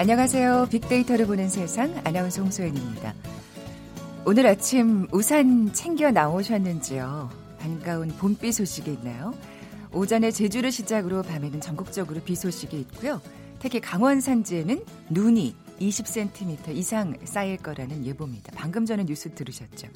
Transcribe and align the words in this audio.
안녕하세요. 0.00 0.68
빅데이터를 0.70 1.26
보는 1.26 1.48
세상 1.48 1.92
아나운서 2.04 2.40
홍소연입니다. 2.40 3.14
오늘 4.24 4.46
아침 4.46 5.08
우산 5.10 5.72
챙겨 5.72 6.12
나오셨는지요? 6.12 7.28
반가운 7.58 8.06
봄비 8.10 8.52
소식이 8.52 8.92
있나요? 8.92 9.34
오전에 9.92 10.30
제주를 10.30 10.70
시작으로 10.70 11.22
밤에는 11.22 11.60
전국적으로 11.60 12.20
비 12.20 12.36
소식이 12.36 12.78
있고요. 12.78 13.20
특히 13.58 13.80
강원 13.80 14.20
산지에는 14.20 14.84
눈이 15.10 15.56
20cm 15.80 16.76
이상 16.76 17.14
쌓일 17.24 17.56
거라는 17.56 18.06
예보입니다. 18.06 18.52
방금 18.54 18.86
전에 18.86 19.04
뉴스 19.04 19.34
들으셨죠? 19.34 19.88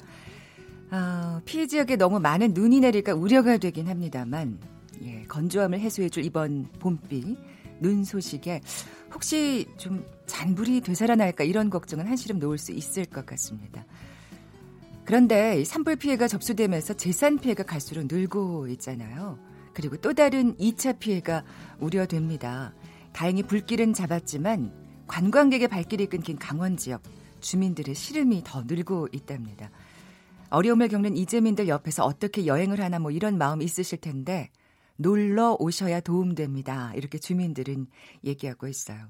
어, 0.91 1.39
피해 1.45 1.65
지역에 1.65 1.95
너무 1.95 2.19
많은 2.19 2.53
눈이 2.53 2.81
내릴까 2.81 3.13
우려가 3.13 3.55
되긴 3.55 3.87
합니다만 3.87 4.59
예, 5.01 5.23
건조함을 5.29 5.79
해소해줄 5.79 6.25
이번 6.25 6.67
봄비 6.79 7.37
눈 7.79 8.03
소식에 8.03 8.61
혹시 9.13 9.67
좀 9.77 10.05
잔불이 10.25 10.81
되살아날까 10.81 11.43
이런 11.43 11.69
걱정은 11.69 12.07
한시름 12.07 12.39
놓을 12.39 12.57
수 12.57 12.71
있을 12.71 13.05
것 13.05 13.25
같습니다. 13.25 13.85
그런데 15.05 15.63
산불 15.63 15.97
피해가 15.97 16.27
접수되면서 16.27 16.93
재산 16.93 17.37
피해가 17.37 17.63
갈수록 17.63 18.05
늘고 18.09 18.67
있잖아요. 18.69 19.37
그리고 19.73 19.97
또 19.97 20.13
다른 20.13 20.55
2차 20.57 20.99
피해가 20.99 21.43
우려됩니다. 21.79 22.73
다행히 23.11 23.43
불길은 23.43 23.93
잡았지만 23.93 24.71
관광객의 25.07 25.67
발길이 25.67 26.07
끊긴 26.07 26.37
강원 26.37 26.77
지역 26.77 27.03
주민들의 27.41 27.93
시름이 27.93 28.43
더 28.45 28.63
늘고 28.63 29.09
있답니다. 29.11 29.69
어려움을 30.49 30.87
겪는 30.87 31.17
이재민들 31.17 31.67
옆에서 31.67 32.05
어떻게 32.05 32.45
여행을 32.45 32.79
하나 32.79 32.99
뭐 32.99 33.11
이런 33.11 33.37
마음 33.37 33.61
있으실 33.61 33.99
텐데 33.99 34.49
놀러 34.97 35.55
오셔야 35.59 36.01
도움됩니다. 36.01 36.93
이렇게 36.95 37.17
주민들은 37.17 37.87
얘기하고 38.23 38.67
있어요. 38.67 39.09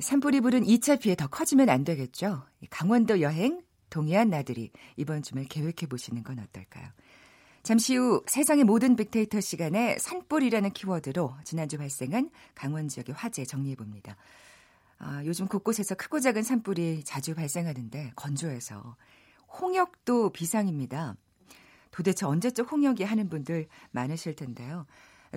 산불이 0.00 0.40
부른 0.40 0.64
2차 0.64 1.00
피해 1.00 1.14
더 1.14 1.26
커지면 1.28 1.68
안 1.68 1.84
되겠죠. 1.84 2.42
강원도 2.70 3.20
여행 3.20 3.62
동해안 3.90 4.30
나들이 4.30 4.72
이번 4.96 5.22
주말 5.22 5.44
계획해 5.44 5.86
보시는 5.88 6.24
건 6.24 6.40
어떨까요? 6.40 6.88
잠시 7.62 7.96
후 7.96 8.22
세상의 8.26 8.64
모든 8.64 8.96
빅데이터 8.96 9.40
시간에 9.40 9.96
산불이라는 9.98 10.70
키워드로 10.70 11.34
지난주 11.44 11.78
발생한 11.78 12.30
강원 12.54 12.88
지역의 12.88 13.14
화재 13.14 13.44
정리해 13.44 13.76
봅니다. 13.76 14.16
아, 14.98 15.22
요즘 15.24 15.46
곳곳에서 15.46 15.94
크고 15.94 16.20
작은 16.20 16.42
산불이 16.42 17.04
자주 17.04 17.34
발생하는데 17.34 18.12
건조해서 18.16 18.96
홍역도 19.60 20.30
비상입니다. 20.30 21.16
도대체 21.94 22.26
언제적 22.26 22.72
홍역이 22.72 23.04
하는 23.04 23.28
분들 23.28 23.68
많으실 23.92 24.34
텐데요. 24.34 24.84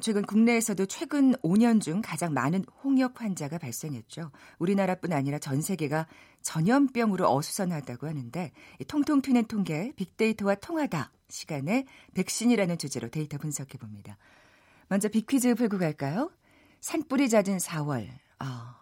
최근 0.01 0.23
국내에서도 0.25 0.87
최근 0.87 1.33
5년 1.43 1.79
중 1.79 2.01
가장 2.01 2.33
많은 2.33 2.65
홍역 2.83 3.21
환자가 3.21 3.59
발생했죠. 3.59 4.31
우리나라뿐 4.57 5.13
아니라 5.13 5.37
전 5.37 5.61
세계가 5.61 6.07
전염병으로 6.41 7.31
어수선하다고 7.31 8.07
하는데 8.07 8.51
통통 8.87 9.21
튀는 9.21 9.45
통계 9.45 9.91
빅데이터와 9.95 10.55
통하다 10.55 11.11
시간에 11.29 11.85
백신이라는 12.15 12.79
주제로 12.79 13.09
데이터 13.09 13.37
분석해 13.37 13.77
봅니다. 13.77 14.17
먼저 14.87 15.09
빅퀴즈 15.09 15.53
풀고 15.53 15.77
갈까요? 15.77 16.31
산불이 16.81 17.29
잦은 17.29 17.57
4월. 17.57 18.07
아, 18.39 18.79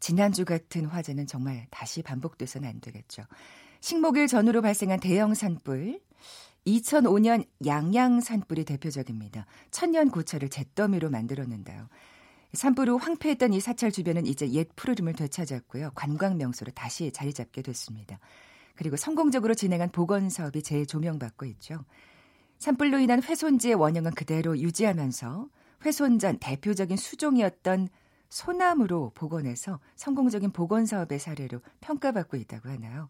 지난주 0.00 0.44
같은 0.44 0.86
화재는 0.86 1.28
정말 1.28 1.68
다시 1.70 2.02
반복돼서는 2.02 2.68
안 2.68 2.80
되겠죠. 2.80 3.22
식목일 3.80 4.26
전후로 4.26 4.62
발생한 4.62 4.98
대형 4.98 5.34
산불. 5.34 6.00
2005년 6.66 7.46
양양 7.66 8.20
산불이 8.20 8.64
대표적입니다. 8.64 9.46
천년 9.70 10.10
고철을 10.10 10.48
잿더미로 10.48 11.10
만들었는데요. 11.10 11.88
산불 12.54 12.88
후 12.88 12.96
황폐했던 12.96 13.52
이 13.52 13.60
사찰 13.60 13.90
주변은 13.90 14.26
이제 14.26 14.48
옛 14.50 14.68
푸르름을 14.76 15.14
되찾았고요. 15.14 15.90
관광 15.94 16.38
명소로 16.38 16.72
다시 16.72 17.10
자리 17.12 17.32
잡게 17.32 17.62
됐습니다. 17.62 18.18
그리고 18.76 18.96
성공적으로 18.96 19.54
진행한 19.54 19.90
복원 19.90 20.30
사업이 20.30 20.62
재조명받고 20.62 21.46
있죠. 21.46 21.84
산불로 22.58 22.98
인한 22.98 23.22
훼손지의 23.22 23.74
원형은 23.74 24.12
그대로 24.12 24.58
유지하면서 24.58 25.48
훼손 25.84 26.18
전 26.18 26.38
대표적인 26.38 26.96
수종이었던 26.96 27.88
소나무로 28.30 29.12
복원해서 29.14 29.80
성공적인 29.96 30.50
복원 30.50 30.86
사업의 30.86 31.18
사례로 31.18 31.60
평가받고 31.80 32.36
있다고 32.36 32.68
하나요. 32.68 33.08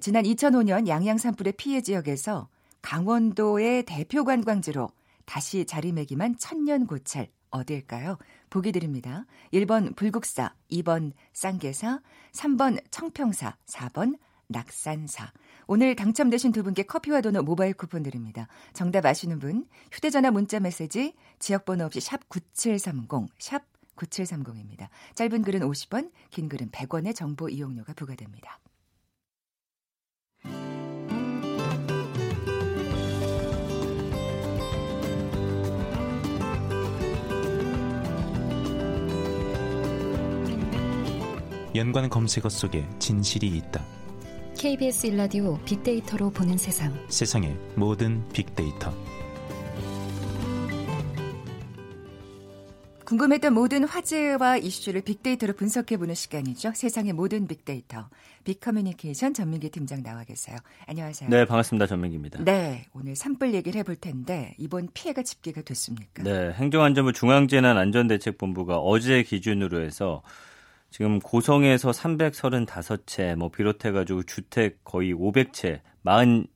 지난 0.00 0.24
2005년 0.24 0.86
양양 0.86 1.18
산불의 1.18 1.54
피해 1.56 1.82
지역에서 1.82 2.48
강원도의 2.82 3.84
대표 3.84 4.24
관광지로 4.24 4.90
다시 5.24 5.64
자리매김한 5.64 6.38
천년 6.38 6.86
고찰 6.86 7.28
어디일까요? 7.50 8.18
보기 8.48 8.72
드립니다. 8.72 9.26
1번 9.52 9.94
불국사, 9.96 10.54
2번 10.70 11.12
쌍계사, 11.32 12.00
3번 12.32 12.82
청평사, 12.90 13.56
4번 13.66 14.18
낙산사. 14.48 15.32
오늘 15.66 15.94
당첨되신 15.94 16.52
두 16.52 16.64
분께 16.64 16.82
커피와 16.82 17.20
도넛 17.20 17.44
모바일 17.44 17.74
쿠폰 17.74 18.02
드립니다. 18.02 18.48
정답 18.72 19.06
아시는 19.06 19.38
분 19.38 19.66
휴대전화 19.92 20.32
문자 20.32 20.58
메시지 20.58 21.14
지역번호 21.38 21.84
없이 21.84 22.00
샵 22.00 22.28
9730, 22.28 23.28
샵 23.38 23.62
9730입니다. 23.96 24.88
짧은 25.14 25.42
글은 25.42 25.60
50원, 25.60 26.10
긴 26.30 26.48
글은 26.48 26.70
100원의 26.70 27.14
정보 27.14 27.48
이용료가 27.48 27.92
부과됩니다. 27.92 28.58
연관 41.74 42.08
검색어 42.08 42.48
속에 42.48 42.84
진실이 42.98 43.46
있다. 43.46 43.84
KBS 44.58 45.06
일라디오 45.06 45.56
빅데이터로 45.64 46.30
보는 46.30 46.58
세상. 46.58 46.92
세상의 47.08 47.56
모든 47.76 48.28
빅데이터. 48.30 48.92
궁금했던 53.04 53.54
모든 53.54 53.84
화제와 53.84 54.58
이슈를 54.58 55.00
빅데이터로 55.02 55.54
분석해보는 55.54 56.14
시간이죠. 56.14 56.72
세상의 56.74 57.12
모든 57.12 57.46
빅데이터. 57.46 58.08
빅커뮤니케이션 58.44 59.34
전민기 59.34 59.70
팀장 59.70 60.02
나와 60.02 60.22
계세요. 60.24 60.56
안녕하세요. 60.86 61.28
네, 61.28 61.44
반갑습니다. 61.44 61.86
전민기입니다. 61.86 62.44
네, 62.44 62.84
오늘 62.92 63.16
산불 63.16 63.54
얘기를 63.54 63.78
해볼 63.80 63.96
텐데 63.96 64.54
이번 64.58 64.88
피해가 64.94 65.22
집계가 65.22 65.62
됐습니까? 65.62 66.22
네, 66.22 66.52
행정안전부 66.52 67.12
중앙재난안전대책본부가 67.12 68.78
어제 68.78 69.22
기준으로 69.24 69.82
해서 69.82 70.22
지금 70.90 71.18
고성에서 71.20 71.90
335채 71.92 73.36
뭐 73.36 73.48
비롯해 73.50 73.92
가지고 73.92 74.22
주택 74.24 74.82
거의 74.84 75.14
500채, 75.14 75.80
40, 76.04 76.48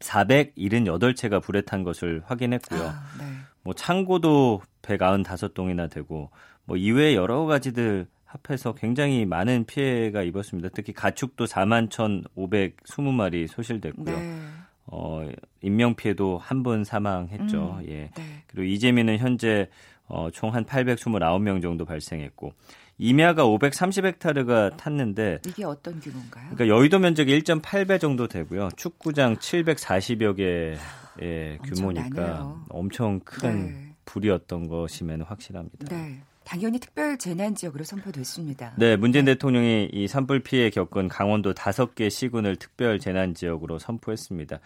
478채가 0.00 1.42
불에 1.42 1.60
탄 1.62 1.82
것을 1.82 2.22
확인했고요. 2.26 2.82
아, 2.82 3.02
네. 3.18 3.24
뭐 3.62 3.74
창고도 3.74 4.62
195동이나 4.82 5.90
되고 5.90 6.30
뭐 6.64 6.76
이외에 6.76 7.14
여러 7.14 7.44
가지들 7.44 8.06
합해서 8.24 8.74
굉장히 8.74 9.24
많은 9.24 9.64
피해가 9.64 10.22
입었습니다. 10.22 10.68
특히 10.74 10.92
가축도 10.92 11.44
4만 11.46 11.88
1,520마리 11.90 13.46
소실됐고요. 13.48 14.16
네. 14.16 14.40
어, 14.86 15.28
인명 15.62 15.94
피해도 15.94 16.38
한 16.38 16.62
분 16.62 16.84
사망했죠. 16.84 17.78
음, 17.80 17.86
예. 17.88 18.10
네. 18.16 18.42
그리고 18.46 18.64
이재민은 18.64 19.18
현재 19.18 19.68
어, 20.08 20.30
총 20.32 20.54
한 20.54 20.64
829명 20.64 21.60
정도 21.62 21.84
발생했고 21.84 22.52
임야가 22.98 23.44
530헥타르가 23.44 24.76
탔는데 24.76 25.40
이게 25.46 25.64
어떤 25.64 26.00
규모인가요? 26.00 26.50
그러니까 26.54 26.68
여의도 26.68 26.98
면적이 26.98 27.38
1.8배 27.40 28.00
정도 28.00 28.26
되고요. 28.26 28.70
축구장 28.76 29.36
740여 29.36 30.36
개의 30.36 31.58
규모니까 31.58 32.56
엄청 32.68 33.20
큰 33.20 33.66
네. 33.66 33.94
불이었던 34.06 34.68
것이면 34.68 35.22
확실합니다. 35.22 35.94
네. 35.94 36.20
당연히 36.44 36.78
특별 36.78 37.18
재난 37.18 37.56
지역으로 37.56 37.82
선포됐습니다. 37.82 38.74
네, 38.78 38.96
문재인 38.96 39.24
네. 39.24 39.34
대통령이 39.34 39.90
이 39.92 40.06
산불 40.06 40.40
피해 40.44 40.70
겪은 40.70 41.08
강원도 41.08 41.52
5개 41.52 42.08
시군을 42.08 42.54
특별 42.54 43.00
재난 43.00 43.34
지역으로 43.34 43.80
선포했습니다. 43.80 44.60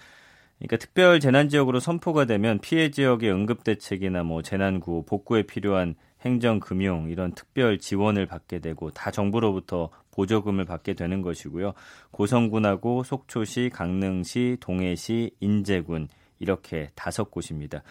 그러니까 0.58 0.76
특별 0.76 1.20
재난 1.20 1.48
지역으로 1.48 1.80
선포가 1.80 2.26
되면 2.26 2.58
피해 2.58 2.90
지역의 2.90 3.32
응급 3.32 3.64
대책이나 3.64 4.24
뭐 4.24 4.42
재난 4.42 4.78
구호, 4.78 5.06
복구에 5.06 5.44
필요한 5.44 5.94
행정, 6.22 6.60
금융 6.60 7.08
이런 7.08 7.32
특별 7.32 7.78
지원을 7.78 8.26
받게 8.26 8.58
되고 8.58 8.90
다 8.90 9.10
정부로부터 9.10 9.90
보조금을 10.10 10.64
받게 10.64 10.94
되는 10.94 11.22
것이고요. 11.22 11.72
고성군하고 12.10 13.04
속초시, 13.04 13.70
강릉시, 13.72 14.58
동해시, 14.60 15.30
인제군 15.40 16.08
이렇게 16.38 16.90
다섯 16.94 17.30
곳입니다. 17.30 17.82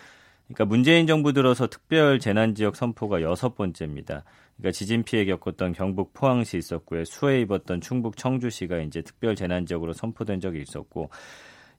그러니까 0.47 0.65
문재인 0.65 1.05
정부 1.05 1.31
들어서 1.31 1.67
특별 1.67 2.19
재난 2.19 2.55
지역 2.55 2.75
선포가 2.75 3.21
여섯 3.21 3.55
번째입니다. 3.55 4.23
그러니까 4.57 4.71
지진 4.71 5.03
피해 5.03 5.23
겪었던 5.25 5.73
경북 5.73 6.13
포항시 6.13 6.57
있었고요. 6.57 7.05
수해 7.05 7.41
입었던 7.41 7.81
충북 7.81 8.17
청주시가 8.17 8.79
이제 8.79 9.01
특별 9.01 9.35
재난 9.35 9.65
지역으로 9.65 9.93
선포된 9.93 10.39
적이 10.39 10.61
있었고 10.61 11.09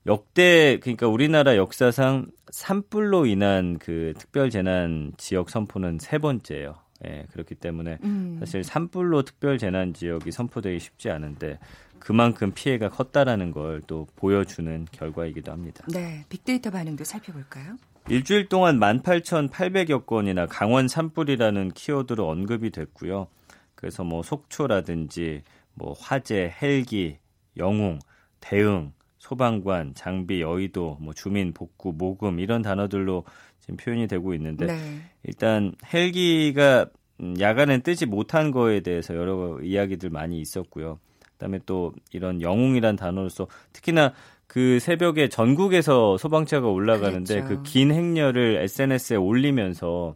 역대 0.05 0.79
그러니까 0.79 1.07
우리나라 1.07 1.55
역사상 1.57 2.27
산불로 2.51 3.25
인한 3.27 3.77
그 3.77 4.13
특별 4.17 4.49
재난 4.49 5.13
지역 5.17 5.49
선포는 5.49 5.99
세 5.99 6.17
번째예요. 6.17 6.75
예, 7.05 7.25
그렇기 7.31 7.55
때문에 7.55 7.97
음. 8.03 8.37
사실 8.39 8.63
산불로 8.63 9.23
특별 9.23 9.57
재난 9.57 9.93
지역이 9.93 10.31
선포되기 10.31 10.79
쉽지 10.79 11.09
않은데 11.09 11.59
그만큼 11.99 12.51
피해가 12.53 12.89
컸다라는 12.89 13.51
걸 13.51 13.81
또 13.87 14.07
보여주는 14.15 14.85
결과이기도 14.91 15.51
합니다. 15.51 15.83
네, 15.91 16.23
빅데이터 16.29 16.69
반응도 16.71 17.03
살펴볼까요? 17.03 17.77
일주일 18.09 18.49
동안 18.49 18.79
18,800여 18.79 20.05
건이나 20.05 20.47
강원 20.47 20.87
산불이라는 20.87 21.71
키워드로 21.71 22.27
언급이 22.27 22.71
됐고요. 22.71 23.27
그래서 23.75 24.03
뭐 24.03 24.23
속초라든지 24.23 25.43
뭐 25.73 25.93
화재, 25.97 26.53
헬기, 26.61 27.17
영웅, 27.57 27.99
대응, 28.39 28.93
소방관, 29.21 29.93
장비, 29.93 30.41
여의도, 30.41 30.97
뭐 30.99 31.13
주민 31.13 31.53
복구, 31.53 31.93
모금 31.95 32.39
이런 32.39 32.63
단어들로 32.63 33.23
지금 33.59 33.77
표현이 33.77 34.07
되고 34.07 34.33
있는데 34.33 34.65
네. 34.65 35.01
일단 35.21 35.73
헬기가 35.93 36.87
음, 37.19 37.35
야간엔 37.39 37.83
뜨지 37.83 38.07
못한 38.07 38.49
거에 38.49 38.79
대해서 38.79 39.15
여러 39.15 39.61
이야기들 39.61 40.09
많이 40.09 40.41
있었고요. 40.41 40.97
그다음에 41.33 41.59
또 41.67 41.93
이런 42.11 42.41
영웅이란 42.41 42.95
단어로서 42.95 43.45
특히나 43.73 44.13
그 44.47 44.79
새벽에 44.79 45.29
전국에서 45.29 46.17
소방차가 46.17 46.67
올라가는데 46.67 47.41
그긴 47.41 47.89
그렇죠. 47.89 47.93
행렬을 47.93 48.57
SNS에 48.63 49.17
올리면서 49.17 50.15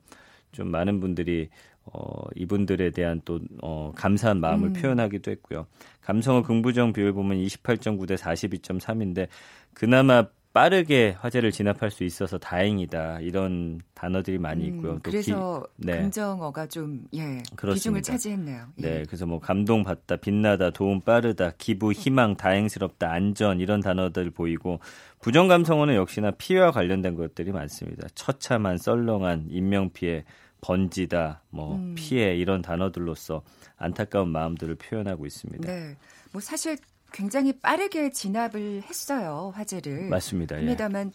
좀 0.52 0.72
많은 0.72 1.00
분들이 1.00 1.50
어, 1.86 2.24
이분들에 2.36 2.92
대한 2.92 3.22
또 3.26 3.40
어, 3.62 3.92
감사한 3.96 4.40
마음을 4.40 4.70
음. 4.70 4.74
표현하기도 4.74 5.32
했고요. 5.32 5.68
감성어 6.02 6.44
긍부정 6.44 6.94
비율 6.94 7.14
보면 7.14 7.38
28.9 7.38 8.08
대 8.08 8.16
42.3인데 8.16 9.28
그나마 9.74 10.26
빠르게 10.56 11.18
화재를 11.20 11.52
진압할 11.52 11.92
수 11.92 12.06
있어서 12.06 12.38
다행이다 12.38 13.20
이런 13.20 13.82
단어들이 13.94 14.38
많이 14.38 14.70
음, 14.70 14.76
있고요. 14.76 14.92
음, 14.94 15.00
그래서 15.04 15.68
기, 15.78 15.88
네. 15.88 15.98
긍정어가 15.98 16.68
좀 16.68 17.04
예, 17.14 17.44
비중을 17.62 18.02
차지했네요. 18.02 18.68
예. 18.82 18.82
네, 18.82 19.04
그래서 19.06 19.26
뭐 19.26 19.42
감동받다, 19.42 20.16
빛나다, 20.16 20.70
도움 20.70 21.02
빠르다, 21.02 21.52
기부, 21.58 21.92
희망, 21.92 22.38
다행스럽다, 22.38 23.12
안전 23.12 23.60
이런 23.60 23.82
단어들 23.82 24.30
보이고 24.30 24.80
부정 25.20 25.50
감성어는 25.50 25.96
역시나 25.96 26.32
피해와 26.32 26.72
관련된 26.72 27.16
것들이 27.16 27.52
많습니다. 27.52 28.08
처참한, 28.16 28.78
썰렁한, 28.78 29.48
인명 29.50 29.90
피해, 29.90 30.24
번지다, 30.66 31.44
뭐 31.52 31.76
음. 31.76 31.94
피해 31.96 32.36
이런 32.36 32.64
단어들로서 32.64 33.44
안타까운 33.78 34.30
마음들을 34.30 34.74
표현하고 34.76 35.28
있습니다. 35.28 35.72
네, 35.72 35.96
뭐 36.32 36.42
사실 36.42 36.78
굉장히 37.12 37.54
빠르게 37.54 38.10
진압을 38.10 38.82
했어요 38.82 39.54
화재를. 39.56 40.10
맞습니다. 40.10 40.56
예. 40.56 40.62
합니다만 40.62 41.14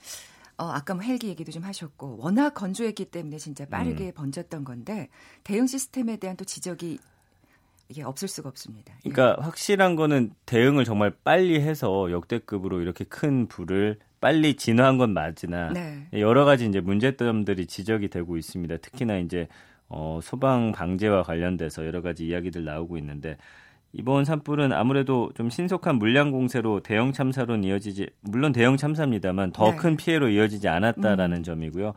어, 0.56 0.66
아까 0.66 0.94
뭐 0.94 1.02
헬기 1.02 1.28
얘기도 1.28 1.50
좀 1.50 1.64
하셨고 1.64 2.18
워낙 2.20 2.54
건조했기 2.54 3.06
때문에 3.06 3.38
진짜 3.38 3.66
빠르게 3.66 4.06
음. 4.06 4.12
번졌던 4.12 4.62
건데 4.62 5.08
대응 5.42 5.66
시스템에 5.66 6.16
대한 6.18 6.36
또 6.36 6.44
지적이 6.44 6.98
이게 7.88 8.04
없을 8.04 8.28
수가 8.28 8.48
없습니다. 8.50 8.94
예. 9.04 9.10
그러니까 9.10 9.36
예. 9.40 9.44
확실한 9.44 9.96
거는 9.96 10.32
대응을 10.46 10.84
정말 10.84 11.12
빨리 11.24 11.60
해서 11.60 12.12
역대급으로 12.12 12.82
이렇게 12.82 13.04
큰 13.04 13.48
불을 13.48 13.98
빨리 14.20 14.54
진화한 14.54 14.98
건 14.98 15.12
맞으나 15.12 15.70
네. 15.72 16.06
여러 16.12 16.44
가지 16.44 16.66
이제 16.66 16.80
문제점들이 16.80 17.66
지적이 17.66 18.08
되고 18.08 18.36
있습니다. 18.36 18.76
특히나 18.78 19.18
이제 19.18 19.48
어, 19.88 20.20
소방 20.22 20.72
방제와 20.72 21.22
관련돼서 21.22 21.86
여러 21.86 22.02
가지 22.02 22.26
이야기들 22.26 22.64
나오고 22.64 22.96
있는데 22.98 23.36
이번 23.92 24.24
산불은 24.24 24.72
아무래도 24.72 25.30
좀 25.34 25.50
신속한 25.50 25.96
물량 25.96 26.30
공세로 26.30 26.80
대형 26.80 27.12
참사로 27.12 27.56
이어지지 27.56 28.10
물론 28.20 28.52
대형 28.52 28.76
참사입니다만 28.76 29.52
더큰 29.52 29.96
네. 29.96 29.96
피해로 29.96 30.28
이어지지 30.28 30.68
않았다라는 30.68 31.38
음. 31.38 31.42
점이고요. 31.42 31.94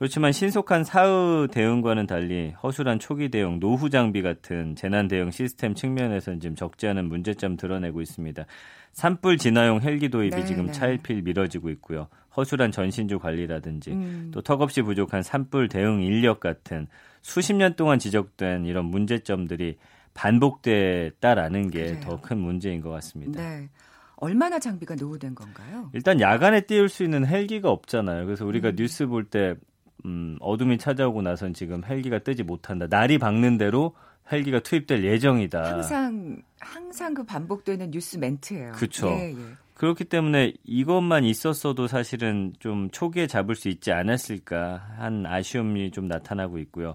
그렇지만 0.00 0.32
신속한 0.32 0.82
사후 0.84 1.46
대응과는 1.52 2.06
달리 2.06 2.54
허술한 2.62 3.00
초기 3.00 3.28
대응, 3.28 3.60
노후 3.60 3.90
장비 3.90 4.22
같은 4.22 4.74
재난 4.74 5.08
대응 5.08 5.30
시스템 5.30 5.74
측면에서는 5.74 6.40
지금 6.40 6.56
적지 6.56 6.86
않은 6.88 7.04
문제점 7.06 7.58
드러내고 7.58 8.00
있습니다. 8.00 8.46
산불 8.92 9.36
진화용 9.36 9.82
헬기 9.82 10.08
도입이 10.08 10.34
네, 10.34 10.44
지금 10.46 10.66
네. 10.66 10.72
차일필 10.72 11.20
미뤄지고 11.20 11.68
있고요. 11.68 12.08
허술한 12.34 12.72
전신주 12.72 13.18
관리라든지 13.18 13.90
음. 13.90 14.30
또 14.32 14.40
턱없이 14.40 14.80
부족한 14.80 15.22
산불 15.22 15.68
대응 15.68 16.00
인력 16.02 16.40
같은 16.40 16.86
수십 17.20 17.52
년 17.52 17.74
동안 17.76 17.98
지적된 17.98 18.64
이런 18.64 18.86
문제점들이 18.86 19.76
반복됐다라는 20.14 21.70
게 21.70 22.00
더 22.00 22.16
큰 22.22 22.38
문제인 22.38 22.80
것 22.80 22.88
같습니다. 22.88 23.38
네. 23.42 23.68
얼마나 24.16 24.58
장비가 24.58 24.94
노후된 24.94 25.34
건가요? 25.34 25.90
일단 25.92 26.20
야간에 26.20 26.62
띄울 26.62 26.88
수 26.88 27.04
있는 27.04 27.26
헬기가 27.26 27.70
없잖아요. 27.70 28.24
그래서 28.24 28.46
우리가 28.46 28.70
음. 28.70 28.76
뉴스 28.76 29.06
볼 29.06 29.24
때 29.24 29.56
음, 30.04 30.36
어둠이 30.40 30.78
찾아오고 30.78 31.22
나선 31.22 31.54
지금 31.54 31.84
헬기가 31.84 32.18
뜨지 32.18 32.42
못한다. 32.42 32.86
날이 32.88 33.18
밝는 33.18 33.58
대로 33.58 33.94
헬기가 34.30 34.60
투입될 34.60 35.04
예정이다. 35.04 35.72
항상 35.72 36.42
항상 36.58 37.14
그 37.14 37.24
반복되는 37.24 37.90
뉴스 37.90 38.16
멘트예요. 38.16 38.72
그렇죠. 38.72 39.08
예, 39.08 39.30
예. 39.30 39.36
그렇기 39.74 40.04
때문에 40.04 40.52
이것만 40.64 41.24
있었어도 41.24 41.86
사실은 41.86 42.52
좀 42.58 42.90
초기에 42.90 43.26
잡을 43.26 43.54
수 43.54 43.68
있지 43.68 43.92
않았을까 43.92 44.88
한 44.98 45.24
아쉬움이 45.24 45.90
좀 45.90 46.06
나타나고 46.06 46.58
있고요. 46.58 46.94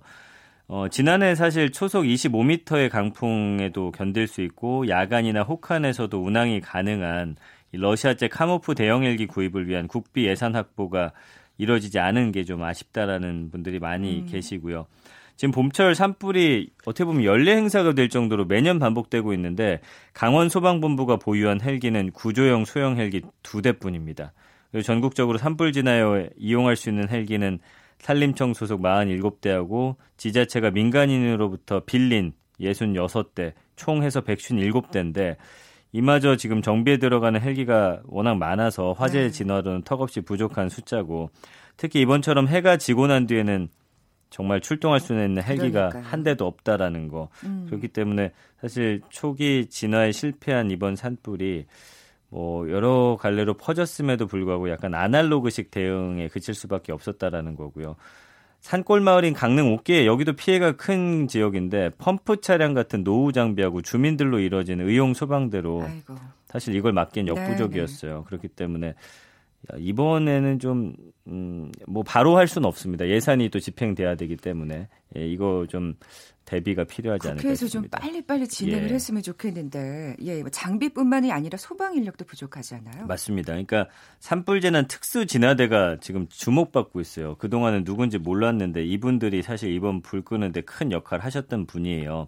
어, 0.67 0.87
지난해 0.89 1.35
사실 1.35 1.71
초속 1.71 2.03
25m의 2.03 2.89
강풍에도 2.89 3.91
견딜 3.91 4.27
수 4.27 4.41
있고 4.41 4.87
야간이나 4.87 5.43
혹한에서도 5.43 6.23
운항이 6.23 6.61
가능한 6.61 7.37
러시아제 7.71 8.29
카모프 8.29 8.75
대형 8.75 9.03
헬기 9.03 9.27
구입을 9.27 9.67
위한 9.67 9.87
국비 9.87 10.25
예산 10.25 10.55
확보가 10.55 11.11
이뤄지지 11.57 11.99
않은 11.99 12.31
게 12.31 12.43
좀 12.45 12.63
아쉽다라는 12.63 13.49
분들이 13.51 13.79
많이 13.79 14.19
음. 14.21 14.25
계시고요. 14.27 14.85
지금 15.35 15.51
봄철 15.51 15.95
산불이 15.95 16.69
어떻게 16.85 17.03
보면 17.03 17.25
연례 17.25 17.55
행사가 17.57 17.93
될 17.93 18.07
정도로 18.07 18.45
매년 18.45 18.79
반복되고 18.79 19.33
있는데 19.33 19.81
강원 20.13 20.47
소방본부가 20.47 21.17
보유한 21.17 21.59
헬기는 21.59 22.11
구조형 22.11 22.63
소형 22.63 22.97
헬기 22.97 23.21
두 23.43 23.61
대뿐입니다. 23.61 24.31
그리고 24.71 24.83
전국적으로 24.83 25.37
산불 25.37 25.73
진화에 25.73 26.29
이용할 26.37 26.75
수 26.77 26.89
있는 26.89 27.09
헬기는 27.09 27.59
산림청 27.99 28.53
소속 28.53 28.81
47대하고 28.81 29.95
지자체가 30.17 30.71
민간인으로부터 30.71 31.81
빌린 31.81 32.33
66대, 32.59 33.53
총 33.75 34.03
해서 34.03 34.21
157대인데 34.21 35.35
이마저 35.95 36.35
지금 36.35 36.61
정비에 36.61 36.97
들어가는 36.97 37.39
헬기가 37.39 38.01
워낙 38.05 38.35
많아서 38.35 38.91
화재 38.91 39.21
네. 39.21 39.29
진화로는 39.29 39.83
턱없이 39.83 40.19
부족한 40.19 40.67
숫자고 40.67 41.29
특히 41.77 42.01
이번처럼 42.01 42.49
해가 42.49 42.75
지고 42.75 43.07
난 43.07 43.27
뒤에는 43.27 43.69
정말 44.29 44.59
출동할 44.59 44.99
수 44.99 45.13
있는 45.13 45.41
헬기가 45.41 45.87
그러니까요. 45.87 46.03
한 46.03 46.23
대도 46.23 46.47
없다라는 46.47 47.07
거. 47.07 47.29
음. 47.45 47.67
그렇기 47.69 47.87
때문에 47.87 48.33
사실 48.59 48.99
초기 49.09 49.67
진화에 49.67 50.11
실패한 50.11 50.69
이번 50.69 50.97
산불이 50.97 51.65
뭐 52.27 52.69
여러 52.69 53.17
갈래로 53.17 53.53
퍼졌음에도 53.53 54.27
불구하고 54.27 54.69
약간 54.69 54.93
아날로그식 54.95 55.71
대응에 55.71 56.27
그칠 56.27 56.55
수밖에 56.55 56.91
없었다라는 56.91 57.55
거고요. 57.55 57.95
산골 58.65 58.99
마을인 58.99 59.35
강릉 59.35 59.71
옥계 59.73 60.07
여기도 60.07 60.33
피해가 60.33 60.71
큰 60.71 61.27
지역인데 61.27 61.91
펌프 61.99 62.41
차량 62.41 62.73
같은 62.73 63.03
노후 63.03 63.31
장비하고 63.31 63.83
주민들로 63.83 64.39
이뤄진 64.39 64.81
의용 64.81 65.13
소방대로 65.13 65.83
아이고. 65.83 66.15
사실 66.47 66.73
이걸 66.73 66.91
막기엔 66.91 67.27
역부족이었어요. 67.27 68.11
네네. 68.11 68.23
그렇기 68.25 68.47
때문에 68.47 68.95
이번에는 69.77 70.59
좀, 70.59 70.95
음, 71.27 71.71
뭐, 71.87 72.03
바로 72.03 72.37
할 72.37 72.47
수는 72.47 72.67
없습니다. 72.67 73.07
예산이 73.07 73.49
또 73.49 73.59
집행돼야 73.59 74.15
되기 74.15 74.35
때문에. 74.35 74.87
예, 75.17 75.27
이거 75.27 75.65
좀 75.69 75.95
대비가 76.45 76.83
필요하지 76.83 77.27
않을까 77.27 77.41
국회에서 77.41 77.67
좀 77.67 77.87
빨리빨리 77.89 78.47
진행을 78.47 78.89
예. 78.89 78.93
했으면 78.93 79.23
좋겠는데, 79.23 80.17
예, 80.21 80.41
뭐 80.41 80.49
장비뿐만이 80.49 81.31
아니라 81.31 81.57
소방 81.57 81.95
인력도 81.95 82.25
부족하잖아요. 82.25 83.07
맞습니다. 83.07 83.53
그러니까 83.53 83.87
산불 84.19 84.61
재난 84.61 84.87
특수 84.87 85.25
진화대가 85.25 85.97
지금 86.01 86.27
주목받고 86.29 87.01
있어요. 87.01 87.35
그동안은 87.35 87.83
누군지 87.83 88.17
몰랐는데 88.17 88.85
이분들이 88.85 89.41
사실 89.41 89.71
이번 89.71 90.01
불 90.01 90.21
끄는데 90.23 90.61
큰 90.61 90.91
역할을 90.91 91.23
하셨던 91.25 91.65
분이에요. 91.65 92.27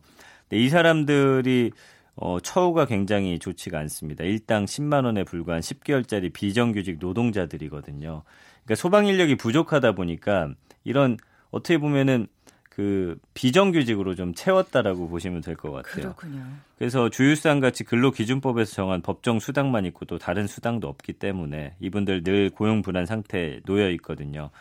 근데 0.50 0.64
이 0.64 0.70
사람들이 0.70 1.72
어, 2.18 2.40
처우가 2.40 2.86
굉장히 2.86 3.38
좋지가 3.40 3.78
않습니다. 3.80 4.24
일당 4.24 4.66
10만 4.66 5.06
원에 5.06 5.24
불과한 5.24 5.62
10개월짜리 5.62 6.34
비정규직 6.34 6.98
노동자들이거든요. 7.00 8.24
그러니까 8.64 8.76
소방 8.76 9.06
인력이 9.08 9.38
부족하다 9.38 9.94
보니까 9.94 10.50
이런 10.84 11.18
어떻게 11.52 11.78
보면은 11.78 12.28
그 12.70 13.18
비정규직으로 13.34 14.14
좀 14.16 14.34
채웠다라고 14.36 15.08
보시면 15.10 15.42
될 15.42 15.56
것 15.56 15.72
같아요. 15.72 16.14
그렇군요. 16.16 16.44
그래서 16.78 17.10
주유상 17.10 17.60
같이 17.60 17.84
근로기준법에서 17.84 18.72
정한 18.74 19.02
법정 19.02 19.40
수당만 19.40 19.86
있고 19.86 20.06
또 20.06 20.20
다른 20.20 20.46
수당도 20.46 20.88
없기 20.88 21.14
때문에 21.14 21.76
이분들 21.80 22.24
늘 22.24 22.50
고용 22.52 22.84
불안 22.84 23.06
상태에 23.08 23.62
놓여 23.66 23.90
있거든요. 23.92 24.52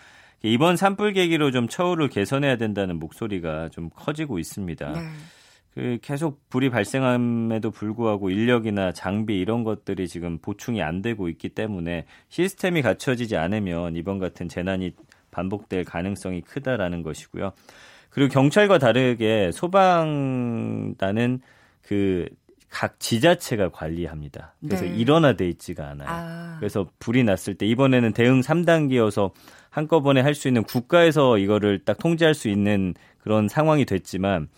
이번 0.43 0.77
산불 0.77 1.13
계기로 1.15 1.51
좀 1.51 1.69
처우를 1.69 2.09
개선해야 2.09 2.57
된다는 2.57 2.99
목소리가 2.99 3.69
좀 3.71 3.91
커지고 3.95 4.39
있습니다. 4.39 4.93
네. 4.93 5.01
그 5.77 5.99
계속 6.01 6.41
불이 6.49 6.71
발생함에도 6.71 7.71
불구하고 7.71 8.31
인력이나 8.31 8.93
장비 8.93 9.39
이런 9.39 9.63
것들이 9.63 10.09
지금 10.09 10.39
보충이 10.39 10.83
안 10.83 11.03
되고 11.03 11.29
있기 11.29 11.51
때문에 11.51 12.07
시스템이 12.31 12.81
갖춰지지 12.81 13.37
않으면 13.37 13.95
이번 13.95 14.19
같은 14.19 14.49
재난이 14.49 14.93
반복될 15.31 15.85
가능성이 15.85 16.41
크다라는 16.41 17.03
것이고요. 17.03 17.53
그리고 18.09 18.33
경찰과 18.33 18.79
다르게 18.79 19.53
소방단은 19.53 21.41
그 21.83 22.27
각 22.69 23.01
지자체가 23.01 23.71
관리합니다. 23.71 24.55
그래서 24.61 24.85
네. 24.85 24.95
일원화돼 24.97 25.49
있지가 25.49 25.89
않아요. 25.91 26.09
아. 26.11 26.57
그래서 26.59 26.87
불이 26.99 27.25
났을 27.25 27.55
때 27.55 27.65
이번에는 27.67 28.13
대응 28.13 28.41
3단계여서 28.41 29.31
한꺼번에 29.71 30.21
할 30.21 30.35
수 30.35 30.49
있는 30.49 30.63
국가에서 30.63 31.39
이거를 31.39 31.85
딱 31.87 31.97
통제할 31.99 32.35
수 32.35 32.49
있는 32.49 32.93
그런 33.19 33.49
상황이 33.49 33.87
됐지만 33.87 34.49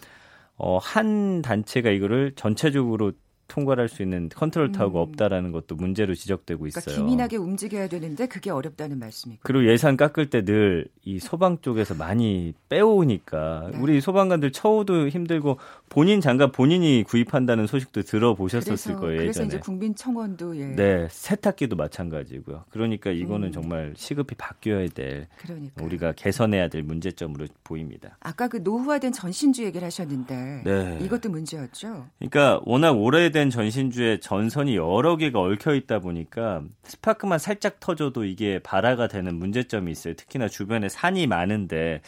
어, 0.59 0.79
한 0.79 1.41
단체가 1.43 1.91
이거를 1.91 2.33
전체적으로 2.37 3.13
통과할 3.49 3.89
수 3.89 4.03
있는 4.03 4.29
컨트롤 4.35 4.73
타워가 4.73 5.01
음. 5.01 5.03
없다라는 5.03 5.53
것도 5.53 5.75
문제로 5.75 6.15
지적되고 6.15 6.61
그러니까 6.61 6.81
있어요. 6.81 6.95
기민하게 6.97 7.37
움직여야 7.39 7.89
되는데 7.89 8.27
그게 8.27 8.51
어렵다는 8.51 8.99
말씀이고. 8.99 9.41
그리고 9.43 9.67
예산 9.71 9.97
깎을 9.97 10.31
때 10.31 10.43
늘 10.43 10.87
이 11.09 11.19
소방 11.19 11.59
쪽에서 11.63 11.95
많이 11.95 12.53
빼오니까 12.69 13.71
네. 13.73 13.79
우리 13.79 14.01
소방관들 14.01 14.53
처우도 14.53 15.09
힘들고 15.09 15.59
본인 15.89 16.21
장갑 16.21 16.53
본인이 16.53 17.03
구입한다는 17.07 17.67
소식도 17.67 18.03
들어보셨었을 18.03 18.93
그래서, 18.93 19.01
거예요 19.01 19.17
그래서 19.19 19.29
예전에. 19.29 19.47
이제 19.47 19.59
국민청원도 19.59 20.57
예. 20.59 20.67
네, 20.67 21.09
세탁기도 21.11 21.77
마찬가지고요. 21.77 22.65
그러니까 22.69 23.11
이거는 23.11 23.49
음. 23.49 23.53
정말 23.53 23.95
시급히 23.97 24.35
바뀌어야 24.37 24.89
될 24.89 25.29
그러니까. 25.39 25.83
우리가 25.83 26.13
개선해야 26.13 26.69
될 26.69 26.83
문제점으로 26.83 27.47
보입니다. 27.65 28.19
아까 28.21 28.49
그 28.49 28.59
노후화된 28.59 29.13
전신주 29.13 29.65
얘기를 29.65 29.87
하셨는데 29.87 30.63
네. 30.65 30.99
이것도 31.03 31.31
문제였죠. 31.31 32.07
그러니까 32.19 32.61
워낙 32.67 32.93
오래된 32.93 33.38
전신주에 33.51 34.19
전선이 34.21 34.77
여러 34.77 35.17
개가 35.17 35.41
얽혀 35.41 35.75
있다 35.75 36.01
보니까 36.01 36.63
스파크만 36.83 37.39
살짝 37.39 37.81
터져도 37.81 38.25
이게 38.25 38.59
발화가 38.59 39.07
되는 39.09 39.35
문제점이 39.35 39.91
있어요. 39.91 40.15
특히나 40.15 40.49
주변에 40.49 40.89
산이 40.89 41.27
많은데 41.27 42.01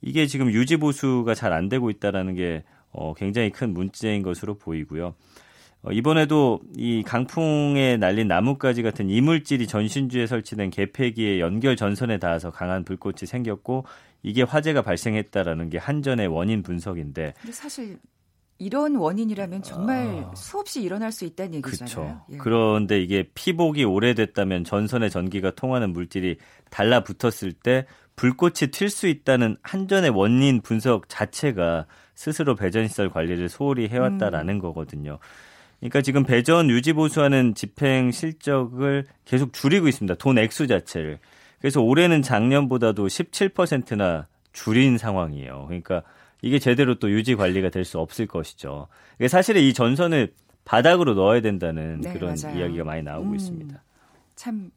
이게 0.00 0.26
지금 0.26 0.50
유지 0.50 0.76
보수가 0.76 1.34
잘 1.34 1.52
안 1.52 1.68
되고 1.68 1.90
있다라는 1.90 2.34
게 2.34 2.64
어, 2.90 3.14
굉장히 3.14 3.50
큰 3.50 3.72
문제인 3.72 4.22
것으로 4.22 4.54
보이고요. 4.58 5.14
어, 5.82 5.92
이번에도 5.92 6.60
이 6.76 7.02
강풍에 7.04 7.96
날린 7.96 8.28
나뭇가지 8.28 8.82
같은 8.82 9.10
이물질이 9.10 9.66
전신주에 9.66 10.26
설치된 10.26 10.70
개폐기의 10.70 11.40
연결 11.40 11.76
전선에 11.76 12.18
닿아서 12.18 12.50
강한 12.50 12.84
불꽃이 12.84 13.26
생겼고 13.26 13.84
이게 14.22 14.42
화재가 14.42 14.82
발생했다라는 14.82 15.70
게 15.70 15.78
한전의 15.78 16.28
원인 16.28 16.62
분석인데 16.62 17.34
사실 17.50 17.98
이런 18.62 18.94
원인이라면 18.94 19.62
정말 19.62 20.24
아. 20.24 20.34
수없이 20.36 20.82
일어날 20.82 21.10
수 21.10 21.24
있다는 21.24 21.54
얘기잖아요. 21.54 22.22
예. 22.32 22.36
그런데 22.36 23.00
이게 23.00 23.24
피복이 23.34 23.84
오래됐다면 23.84 24.64
전선의 24.64 25.10
전기가 25.10 25.50
통하는 25.50 25.92
물질이 25.92 26.36
달라붙었을 26.70 27.52
때 27.52 27.86
불꽃이 28.14 28.70
튈 28.70 28.88
수 28.88 29.08
있다는 29.08 29.56
한전의 29.62 30.10
원인 30.10 30.60
분석 30.60 31.08
자체가 31.08 31.86
스스로 32.14 32.54
배전시설 32.54 33.10
관리를 33.10 33.48
소홀히 33.48 33.88
해왔다라는 33.88 34.54
음. 34.54 34.60
거거든요. 34.60 35.18
그러니까 35.80 36.00
지금 36.00 36.22
배전 36.22 36.70
유지 36.70 36.92
보수하는 36.92 37.54
집행 37.54 38.12
실적을 38.12 39.06
계속 39.24 39.52
줄이고 39.52 39.88
있습니다. 39.88 40.14
돈 40.14 40.38
액수 40.38 40.68
자체를. 40.68 41.18
그래서 41.58 41.80
올해는 41.80 42.22
작년보다도 42.22 43.06
17%나 43.06 44.28
줄인 44.52 44.98
상황이에요. 44.98 45.64
그러니까 45.66 46.02
이게 46.42 46.58
제대로 46.58 46.98
또 46.98 47.10
유지 47.10 47.34
관리가 47.36 47.70
될 47.70 47.84
수 47.84 47.98
없을 47.98 48.26
것이죠. 48.26 48.88
이게 49.18 49.28
사실은 49.28 49.62
이 49.62 49.72
전선을 49.72 50.32
바닥으로 50.64 51.14
넣어야 51.14 51.40
된다는 51.40 52.00
네, 52.00 52.12
그런 52.12 52.36
맞아요. 52.40 52.58
이야기가 52.58 52.84
많이 52.84 53.02
나오고 53.02 53.30
음. 53.30 53.34
있습니다. 53.36 53.82
참 54.36 54.70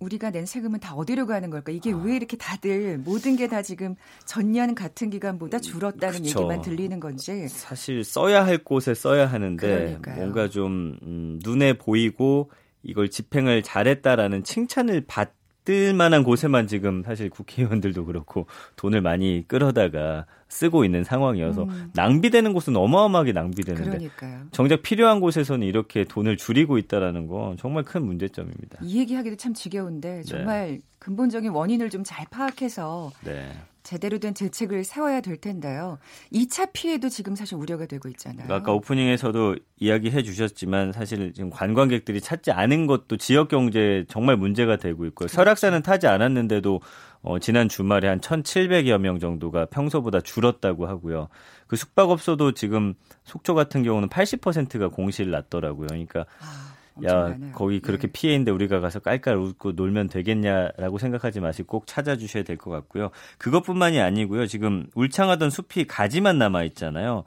우리가 0.00 0.30
낸 0.30 0.46
세금은 0.46 0.78
다 0.78 0.94
어디로 0.94 1.26
가는 1.26 1.50
걸까? 1.50 1.72
이게 1.72 1.92
아. 1.92 1.96
왜 1.96 2.14
이렇게 2.16 2.36
다들 2.36 2.98
모든 2.98 3.36
게 3.36 3.48
다 3.48 3.62
지금 3.62 3.96
전년 4.26 4.74
같은 4.74 5.10
기간보다 5.10 5.58
줄었다는 5.58 6.22
그쵸. 6.22 6.38
얘기만 6.40 6.62
들리는 6.62 7.00
건지. 7.00 7.48
사실 7.48 8.04
써야 8.04 8.46
할 8.46 8.58
곳에 8.58 8.94
써야 8.94 9.26
하는데 9.26 9.66
그러니까요. 9.66 10.16
뭔가 10.16 10.48
좀 10.48 10.96
음, 11.02 11.40
눈에 11.44 11.72
보이고 11.78 12.50
이걸 12.84 13.10
집행을 13.10 13.62
잘했다라는 13.62 14.44
칭찬을 14.44 15.04
받 15.08 15.34
을 15.68 15.92
만한 15.92 16.22
곳에만 16.24 16.66
지금 16.66 17.02
사실 17.02 17.28
국회의원들도 17.28 18.06
그렇고 18.06 18.46
돈을 18.76 19.02
많이 19.02 19.44
끌어다가 19.46 20.24
쓰고 20.48 20.84
있는 20.86 21.04
상황이어서 21.04 21.64
음. 21.64 21.90
낭비되는 21.92 22.54
곳은 22.54 22.74
어마어마하게 22.74 23.32
낭비되는데 23.32 23.90
그러니까요. 23.90 24.46
정작 24.50 24.82
필요한 24.82 25.20
곳에서는 25.20 25.66
이렇게 25.66 26.04
돈을 26.04 26.38
줄이고 26.38 26.78
있다라는 26.78 27.26
건 27.26 27.58
정말 27.58 27.84
큰 27.84 28.04
문제점입니다. 28.06 28.78
이 28.82 28.98
얘기하기도 29.00 29.36
참 29.36 29.52
지겨운데 29.52 30.22
정말 30.22 30.80
근본적인 31.00 31.50
원인을 31.50 31.90
좀 31.90 32.02
잘 32.04 32.24
파악해서 32.30 33.10
네. 33.24 33.50
제대로 33.88 34.18
된 34.18 34.34
대책을 34.34 34.84
세워야 34.84 35.22
될 35.22 35.38
텐데요. 35.38 35.96
2차 36.30 36.74
피해도 36.74 37.08
지금 37.08 37.34
사실 37.34 37.54
우려가 37.54 37.86
되고 37.86 38.06
있잖아요. 38.10 38.52
아까 38.52 38.70
오프닝에서도 38.74 39.56
이야기해 39.78 40.22
주셨지만 40.24 40.92
사실 40.92 41.32
지금 41.32 41.48
관광객들이 41.48 42.20
찾지 42.20 42.50
않은 42.50 42.86
것도 42.86 43.16
지역 43.16 43.48
경제에 43.48 44.04
정말 44.06 44.36
문제가 44.36 44.76
되고 44.76 45.06
있고요. 45.06 45.26
그렇죠. 45.26 45.36
설악산은 45.36 45.80
타지 45.80 46.06
않았는데도 46.06 46.82
어, 47.22 47.38
지난 47.38 47.70
주말에 47.70 48.08
한 48.08 48.20
1,700여 48.20 48.98
명 48.98 49.18
정도가 49.18 49.64
평소보다 49.70 50.20
줄었다고 50.20 50.86
하고요. 50.86 51.28
그 51.66 51.76
숙박업소도 51.76 52.52
지금 52.52 52.92
속초 53.24 53.54
같은 53.54 53.82
경우는 53.82 54.10
80%가 54.10 54.88
공실 54.88 55.30
났더라고요. 55.30 55.86
그러니까 55.86 56.26
아, 56.40 56.74
야 57.04 57.14
많아요. 57.30 57.52
거기 57.52 57.80
그렇게 57.80 58.08
예. 58.08 58.12
피해인데 58.12 58.50
우리가 58.50 58.80
가서 58.80 58.98
깔깔 59.00 59.36
웃고 59.36 59.72
놀면 59.72 60.08
되겠냐라고 60.08 60.98
생각하지 60.98 61.40
마시고 61.40 61.66
꼭 61.68 61.86
찾아주셔야 61.86 62.42
될 62.44 62.56
것 62.56 62.70
같고요. 62.70 63.10
그것뿐만이 63.38 64.00
아니고요. 64.00 64.46
지금 64.46 64.86
울창하던 64.94 65.50
숲이 65.50 65.86
가지만 65.86 66.38
남아 66.38 66.64
있잖아요. 66.64 67.24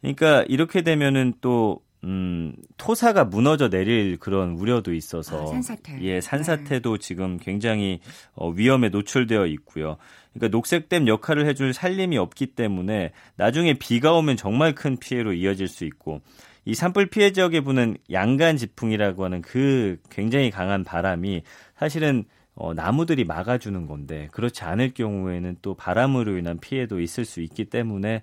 그러니까 0.00 0.44
이렇게 0.48 0.82
되면은 0.82 1.34
또 1.40 1.80
음, 2.04 2.56
토사가 2.78 3.24
무너져 3.24 3.68
내릴 3.70 4.16
그런 4.18 4.54
우려도 4.54 4.92
있어서 4.92 5.44
아, 5.44 5.46
산사태. 5.46 6.00
예, 6.02 6.20
산사태도 6.20 6.98
지금 6.98 7.38
굉장히 7.38 8.00
어, 8.34 8.48
위험에 8.50 8.88
노출되어 8.88 9.46
있고요. 9.46 9.98
그러니까 10.32 10.56
녹색댐 10.56 11.06
역할을 11.06 11.46
해줄 11.46 11.72
산림이 11.72 12.18
없기 12.18 12.46
때문에 12.46 13.12
나중에 13.36 13.74
비가 13.74 14.14
오면 14.14 14.36
정말 14.36 14.74
큰 14.74 14.96
피해로 14.96 15.32
이어질 15.32 15.68
수 15.68 15.84
있고 15.84 16.22
이 16.64 16.74
산불 16.74 17.06
피해 17.06 17.32
지역에 17.32 17.60
부는 17.60 17.96
양간 18.10 18.56
지풍이라고 18.56 19.24
하는 19.24 19.42
그 19.42 19.98
굉장히 20.10 20.50
강한 20.50 20.84
바람이 20.84 21.42
사실은 21.76 22.24
어, 22.54 22.74
나무들이 22.74 23.24
막아주는 23.24 23.86
건데 23.86 24.28
그렇지 24.32 24.62
않을 24.64 24.92
경우에는 24.94 25.56
또 25.62 25.74
바람으로 25.74 26.36
인한 26.36 26.58
피해도 26.58 27.00
있을 27.00 27.24
수 27.24 27.40
있기 27.40 27.64
때문에 27.64 28.22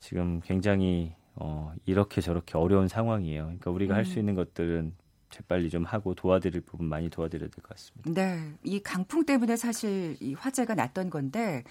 지금 0.00 0.40
굉장히 0.40 1.12
어, 1.34 1.72
이렇게 1.86 2.20
저렇게 2.20 2.58
어려운 2.58 2.88
상황이에요. 2.88 3.44
그러니까 3.44 3.70
우리가 3.70 3.94
할수 3.94 4.18
있는 4.18 4.34
것들은 4.34 4.92
재빨리 5.30 5.70
좀 5.70 5.84
하고 5.84 6.14
도와드릴 6.14 6.62
부분 6.62 6.86
많이 6.86 7.10
도와드려야 7.10 7.50
될 7.50 7.62
것 7.62 7.68
같습니다. 7.74 8.10
네, 8.12 8.52
이 8.64 8.80
강풍 8.80 9.24
때문에 9.24 9.56
사실 9.56 10.16
이 10.20 10.34
화재가 10.34 10.74
났던 10.74 11.10
건데 11.10 11.64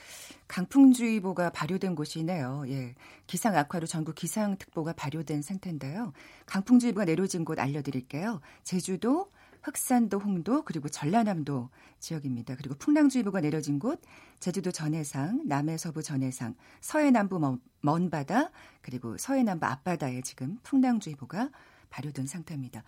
강풍주의보가 0.48 1.50
발효된 1.52 1.96
곳이네요. 1.96 2.66
예, 2.68 2.96
기상 3.26 3.56
악화로 3.56 3.88
전국 3.88 4.16
기상특보가 4.16 4.94
발효된 4.94 5.42
상태인데요. 5.42 6.14
강풍주의보가 6.46 7.06
내려진 7.06 7.46
곳 7.46 7.60
알려드릴게요. 7.60 8.42
제주도, 8.64 9.32
흑산도, 9.64 10.20
홍도 10.20 10.64
그리고 10.64 10.88
전라남도 10.88 11.70
지역입니다. 12.00 12.56
그리고 12.56 12.76
풍랑주의보가 12.76 13.42
내려진 13.42 13.80
곳 13.80 14.02
제주도 14.40 14.72
전해상, 14.72 15.42
남해서부 15.46 16.04
전해상, 16.04 16.56
서해남부 16.80 17.40
먼, 17.40 17.60
먼바다 17.82 18.52
그리고 18.82 19.18
서해남부 19.18 19.66
앞바다에 19.66 20.22
지금 20.22 20.58
풍랑주의보가 20.64 21.50
발효된 21.90 22.28
상태입니다. 22.28 22.84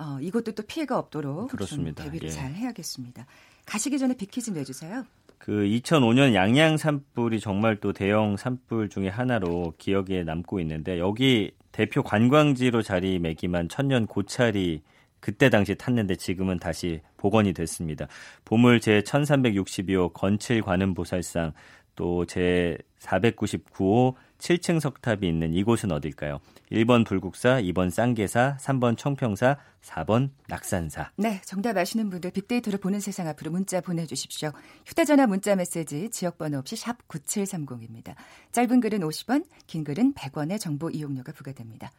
어, 0.00 0.18
이것도 0.20 0.52
또 0.52 0.62
피해가 0.62 0.98
없도록 0.98 1.50
좀 1.50 1.56
그렇습니다. 1.56 2.04
대비를 2.04 2.28
예. 2.28 2.32
잘 2.32 2.52
해야겠습니다. 2.52 3.26
가시기 3.66 3.98
전에 3.98 4.14
비키즈 4.16 4.50
내주세요. 4.50 5.04
그 5.38 5.52
2005년 5.52 6.34
양양 6.34 6.78
산불이 6.78 7.40
정말 7.40 7.76
또 7.76 7.92
대형 7.92 8.36
산불 8.36 8.88
중에 8.88 9.08
하나로 9.08 9.74
기억에 9.78 10.22
남고 10.24 10.60
있는데 10.60 10.98
여기 10.98 11.52
대표 11.72 12.02
관광지로 12.02 12.82
자리매김한 12.82 13.68
천년 13.68 14.06
고찰이 14.06 14.82
그때 15.20 15.50
당시 15.50 15.74
탔는데 15.74 16.16
지금은 16.16 16.58
다시 16.58 17.00
복원이 17.18 17.52
됐습니다. 17.52 18.06
보물 18.46 18.80
제 18.80 19.02
1362호 19.02 20.12
건칠 20.14 20.62
관음 20.62 20.94
보살상 20.94 21.52
또 21.94 22.24
제 22.24 22.78
499호 23.00 24.14
7층 24.40 24.80
석탑이 24.80 25.26
있는 25.28 25.54
이곳은 25.54 25.92
어딜까요? 25.92 26.40
1번 26.72 27.06
불국사, 27.06 27.60
2번 27.62 27.90
쌍계사, 27.90 28.56
3번 28.60 28.96
청평사, 28.96 29.56
4번 29.82 30.30
낙산사. 30.48 31.10
네, 31.16 31.40
정답 31.44 31.76
아시는 31.76 32.10
분들 32.10 32.30
빅데이터를 32.32 32.78
보는 32.78 33.00
세상 33.00 33.28
앞으로 33.28 33.50
문자 33.50 33.80
보내주십시오. 33.80 34.52
휴대전화 34.86 35.26
문자 35.26 35.54
메시지 35.54 36.10
지역번호 36.10 36.58
없이 36.58 36.76
샵 36.76 37.06
9730입니다. 37.08 38.14
짧은 38.52 38.80
글은 38.80 39.00
50원, 39.00 39.44
긴 39.66 39.84
글은 39.84 40.14
100원의 40.14 40.58
정보 40.58 40.90
이용료가 40.90 41.32
부과됩니다. 41.32 41.90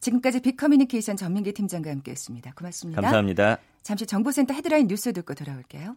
지금까지 0.00 0.40
빅커뮤니케이션 0.40 1.16
전민기 1.16 1.52
팀장과 1.52 1.90
함께했습니다. 1.90 2.52
고맙습니다. 2.54 3.00
감사합니다. 3.00 3.58
잠시 3.82 4.06
정보센터 4.06 4.54
헤드라인 4.54 4.86
뉴스 4.86 5.12
듣고 5.12 5.34
돌아올게요. 5.34 5.96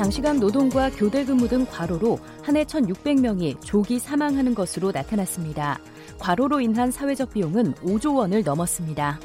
장시간 0.00 0.40
노동과 0.40 0.92
교대 0.92 1.26
근무 1.26 1.46
등 1.46 1.66
과로로 1.66 2.18
한 2.42 2.56
해 2.56 2.64
1,600명이 2.64 3.60
조기 3.62 3.98
사망하는 3.98 4.54
것으로 4.54 4.92
나타났습니다. 4.92 5.78
과로로 6.18 6.62
인한 6.62 6.90
사회적 6.90 7.34
비용은 7.34 7.74
5조 7.74 8.16
원을 8.16 8.42
넘었습니다. 8.42 9.20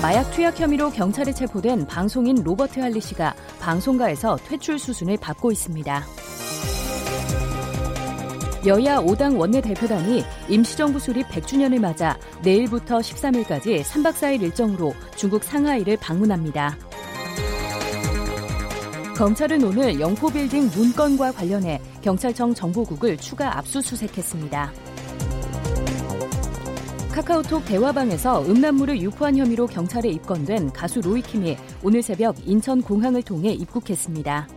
마약 0.00 0.30
투약 0.30 0.58
혐의로 0.58 0.88
경찰에 0.88 1.34
체포된 1.34 1.86
방송인 1.88 2.42
로버트 2.42 2.80
할리 2.80 3.02
씨가 3.02 3.34
방송가에서 3.60 4.38
퇴출 4.48 4.78
수순을 4.78 5.18
밟고 5.18 5.52
있습니다. 5.52 6.02
여야 8.64 8.96
5당 9.02 9.38
원내대표단이 9.38 10.24
임시정부 10.48 10.98
수립 10.98 11.28
100주년을 11.28 11.78
맞아 11.78 12.18
내일부터 12.42 13.00
13일까지 13.00 13.82
3박 13.82 14.14
4일 14.14 14.40
일정으로 14.40 14.94
중국 15.16 15.44
상하이를 15.44 15.98
방문합니다. 15.98 16.78
검찰은 19.20 19.62
오늘 19.64 20.00
영포빌딩 20.00 20.70
문건과 20.74 21.32
관련해 21.32 21.78
경찰청 22.00 22.54
정보국을 22.54 23.18
추가 23.18 23.58
압수수색했습니다. 23.58 24.72
카카오톡 27.12 27.62
대화방에서 27.66 28.46
음란물을 28.46 28.98
유포한 29.02 29.36
혐의로 29.36 29.66
경찰에 29.66 30.08
입건된 30.08 30.72
가수 30.72 31.02
로이킴이 31.02 31.54
오늘 31.82 32.00
새벽 32.00 32.34
인천 32.46 32.80
공항을 32.80 33.22
통해 33.22 33.52
입국했습니다. 33.52 34.48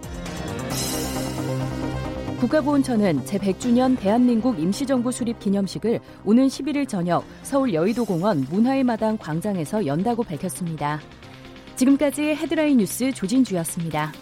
국가보훈처는 2.40 3.26
제100주년 3.26 4.00
대한민국 4.00 4.58
임시정부 4.58 5.12
수립 5.12 5.42
기념식을 5.42 6.00
오는 6.24 6.48
11일 6.48 6.88
저녁 6.88 7.26
서울 7.42 7.74
여의도공원 7.74 8.48
문화의 8.50 8.86
마당 8.86 9.18
광장에서 9.18 9.86
연다고 9.86 10.24
밝혔습니다. 10.24 11.02
지금까지 11.76 12.22
헤드라인 12.22 12.78
뉴스 12.78 13.12
조진주였습니다. 13.12 14.14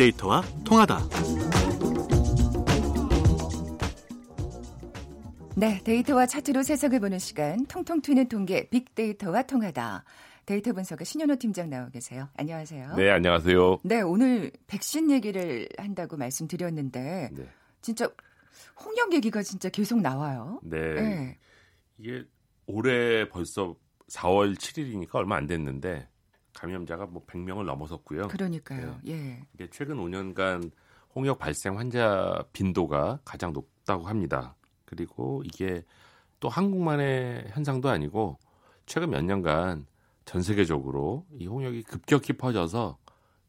빅데이터와 0.00 0.42
통하다. 0.64 0.98
네, 5.56 5.78
데이터와 5.84 6.24
차트로 6.24 6.62
세석을 6.62 7.00
보는 7.00 7.18
시간 7.18 7.66
통통 7.66 8.00
튀는 8.00 8.28
통계 8.28 8.66
빅데이터와 8.70 9.42
통하다. 9.42 10.04
데이터 10.46 10.72
분석의 10.72 11.04
신현호 11.04 11.36
팀장 11.36 11.68
나와 11.68 11.90
계세요. 11.90 12.30
안녕하세요. 12.38 12.96
네, 12.96 13.10
안녕하세요. 13.10 13.80
네, 13.84 14.00
오늘 14.00 14.50
백신 14.66 15.10
얘기를 15.10 15.68
한다고 15.76 16.16
말씀드렸는데 16.16 17.28
네. 17.32 17.48
진짜 17.82 18.08
홍역 18.82 19.12
얘기가 19.12 19.42
진짜 19.42 19.68
계속 19.68 20.00
나와요. 20.00 20.60
네. 20.62 20.94
네. 20.94 21.38
이게 21.98 22.24
올해 22.66 23.28
벌써 23.28 23.76
4월 24.08 24.56
7일이니까 24.56 25.16
얼마 25.16 25.36
안 25.36 25.46
됐는데 25.46 26.08
감염자가 26.60 27.06
뭐 27.06 27.24
100명을 27.26 27.64
넘어섰고요. 27.64 28.28
그러니까요. 28.28 29.00
네. 29.02 29.12
예. 29.12 29.46
이게 29.54 29.68
최근 29.70 29.96
5년간 29.96 30.70
홍역 31.14 31.38
발생 31.38 31.78
환자 31.78 32.44
빈도가 32.52 33.20
가장 33.24 33.52
높다고 33.52 34.06
합니다. 34.06 34.54
그리고 34.84 35.42
이게 35.46 35.82
또 36.38 36.48
한국만의 36.48 37.46
현상도 37.48 37.88
아니고 37.88 38.38
최근 38.84 39.10
몇 39.10 39.24
년간 39.24 39.86
전 40.26 40.42
세계적으로 40.42 41.26
이 41.32 41.46
홍역이 41.46 41.82
급격히 41.84 42.34
퍼져서 42.34 42.98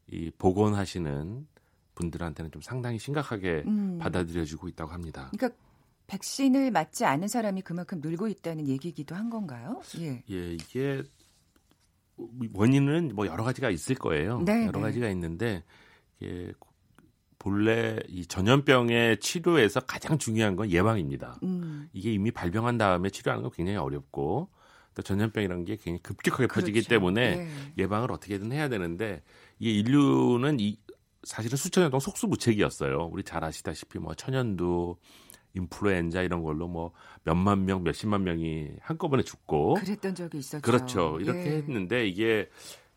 이 0.08 0.30
복원하시는 0.38 1.46
분들한테는 1.94 2.50
좀 2.50 2.62
상당히 2.62 2.98
심각하게 2.98 3.62
음. 3.66 3.98
받아들여지고 3.98 4.68
있다고 4.68 4.90
합니다. 4.90 5.30
그러니까 5.36 5.60
백신을 6.06 6.70
맞지 6.70 7.04
않은 7.04 7.28
사람이 7.28 7.62
그만큼 7.62 8.00
늘고 8.00 8.28
있다는 8.28 8.68
얘기기도 8.68 9.14
한 9.14 9.28
건가요? 9.28 9.80
예. 9.98 10.22
예, 10.30 10.54
이게 10.54 11.02
원인은 12.54 13.12
뭐 13.14 13.26
여러 13.26 13.44
가지가 13.44 13.70
있을 13.70 13.94
거예요. 13.94 14.40
네, 14.40 14.66
여러 14.66 14.78
네. 14.78 14.86
가지가 14.86 15.08
있는데 15.10 15.64
이게 16.20 16.52
본래 17.38 17.98
이 18.08 18.24
전염병의 18.26 19.18
치료에서 19.18 19.80
가장 19.80 20.18
중요한 20.18 20.54
건 20.54 20.70
예방입니다. 20.70 21.40
음. 21.42 21.88
이게 21.92 22.12
이미 22.12 22.30
발병한 22.30 22.78
다음에 22.78 23.10
치료하는 23.10 23.42
건 23.42 23.50
굉장히 23.52 23.78
어렵고 23.78 24.48
또 24.94 25.02
전염병이라는 25.02 25.64
게 25.64 25.76
굉장히 25.76 25.98
급격하게 26.02 26.46
그렇죠. 26.46 26.66
퍼지기 26.66 26.88
때문에 26.88 27.36
네. 27.36 27.48
예방을 27.78 28.12
어떻게든 28.12 28.52
해야 28.52 28.68
되는데 28.68 29.22
이 29.58 29.76
인류는 29.78 30.60
이 30.60 30.78
사실은 31.24 31.56
수천 31.56 31.82
년 31.82 31.90
동안 31.90 32.00
속수무책이었어요. 32.00 33.08
우리 33.12 33.22
잘 33.22 33.42
아시다시피 33.42 33.98
뭐 33.98 34.14
천연두 34.14 34.96
인플루엔자 35.54 36.22
이런 36.22 36.42
걸로 36.42 36.68
뭐 36.68 36.92
몇만 37.24 37.64
명, 37.64 37.82
몇십만 37.82 38.24
명이 38.24 38.70
한꺼번에 38.80 39.22
죽고 39.22 39.74
그랬던 39.74 40.14
적이 40.14 40.38
있었죠. 40.38 40.62
그렇죠. 40.62 41.18
이렇게 41.20 41.46
예. 41.46 41.56
했는데 41.56 42.06
이게 42.06 42.48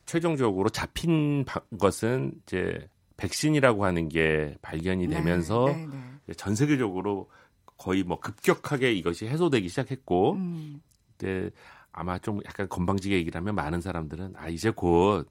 최종적으로 0.05 0.69
잡힌 0.69 1.45
것은 1.79 2.33
이제 2.43 2.87
백신이라고 3.17 3.85
하는 3.85 4.09
게 4.09 4.55
발견이 4.61 5.07
네, 5.07 5.17
되면서 5.17 5.65
네, 5.67 5.85
네, 5.85 5.97
네. 6.27 6.33
전 6.35 6.55
세계적으로 6.55 7.29
거의 7.77 8.03
뭐 8.03 8.19
급격하게 8.19 8.93
이것이 8.93 9.27
해소되기 9.27 9.69
시작했고 9.69 10.33
음. 10.33 10.81
이제 11.15 11.49
아마 11.91 12.17
좀 12.19 12.39
약간 12.45 12.67
건방지게 12.67 13.15
얘기를 13.15 13.39
하면 13.39 13.55
많은 13.55 13.81
사람들은 13.81 14.33
아 14.35 14.49
이제 14.49 14.69
곧 14.69 15.29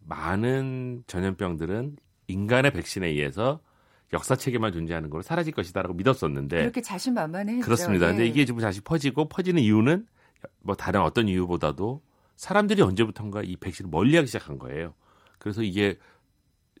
많은 0.00 1.04
전염병들은 1.06 1.96
인간의 2.26 2.72
백신에 2.72 3.08
의해서 3.08 3.60
역사책에만 4.14 4.72
존재하는 4.72 5.10
걸로 5.10 5.22
사라질 5.22 5.52
것이다라고 5.52 5.94
믿었었는데 5.94 6.60
그렇게 6.60 6.80
자신만만해 6.80 7.60
그렇습니다. 7.60 8.06
예. 8.06 8.10
근데 8.10 8.26
이게 8.26 8.44
지금 8.44 8.60
다시 8.60 8.80
퍼지고 8.80 9.28
퍼지는 9.28 9.62
이유는 9.62 10.06
뭐 10.60 10.74
다른 10.74 11.02
어떤 11.02 11.28
이유보다도 11.28 12.02
사람들이 12.36 12.82
언제부턴가 12.82 13.42
이 13.42 13.56
백신을 13.56 13.90
멀리하기 13.90 14.26
시작한 14.26 14.58
거예요. 14.58 14.94
그래서 15.38 15.62
이게 15.62 15.98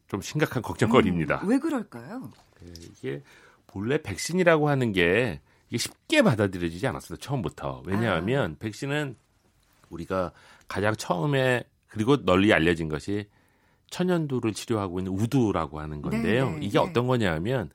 좀 0.08 0.20
심각한 0.20 0.62
걱정거리입니다. 0.62 1.42
음, 1.42 1.48
왜 1.48 1.58
그럴까요? 1.58 2.30
네, 2.60 2.72
이게 2.80 3.22
본래 3.66 4.00
백신이라고 4.00 4.68
하는 4.68 4.92
게 4.92 5.40
이게 5.68 5.78
쉽게 5.78 6.22
받아들여지지 6.22 6.86
않았어요. 6.86 7.18
처음부터. 7.18 7.82
왜냐하면 7.86 8.52
아. 8.52 8.56
백신은 8.58 9.16
우리가 9.90 10.32
가장 10.68 10.94
처음에 10.94 11.64
그리고 11.88 12.24
널리 12.24 12.52
알려진 12.52 12.88
것이 12.88 13.28
천연두를 13.90 14.52
치료하고 14.52 15.00
있는 15.00 15.12
우두라고 15.12 15.80
하는 15.80 16.02
건데요. 16.02 16.50
네네, 16.50 16.66
이게 16.66 16.78
네. 16.78 16.84
어떤 16.84 17.06
거냐면 17.06 17.70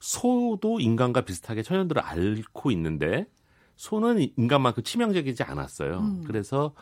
소도 0.00 0.80
인간과 0.80 1.22
비슷하게 1.22 1.62
천연두를 1.62 2.02
앓고 2.02 2.70
있는데 2.72 3.26
소는 3.76 4.28
인간만큼 4.36 4.82
치명적이지 4.82 5.42
않았어요. 5.42 5.98
음. 5.98 6.24
그래서 6.26 6.74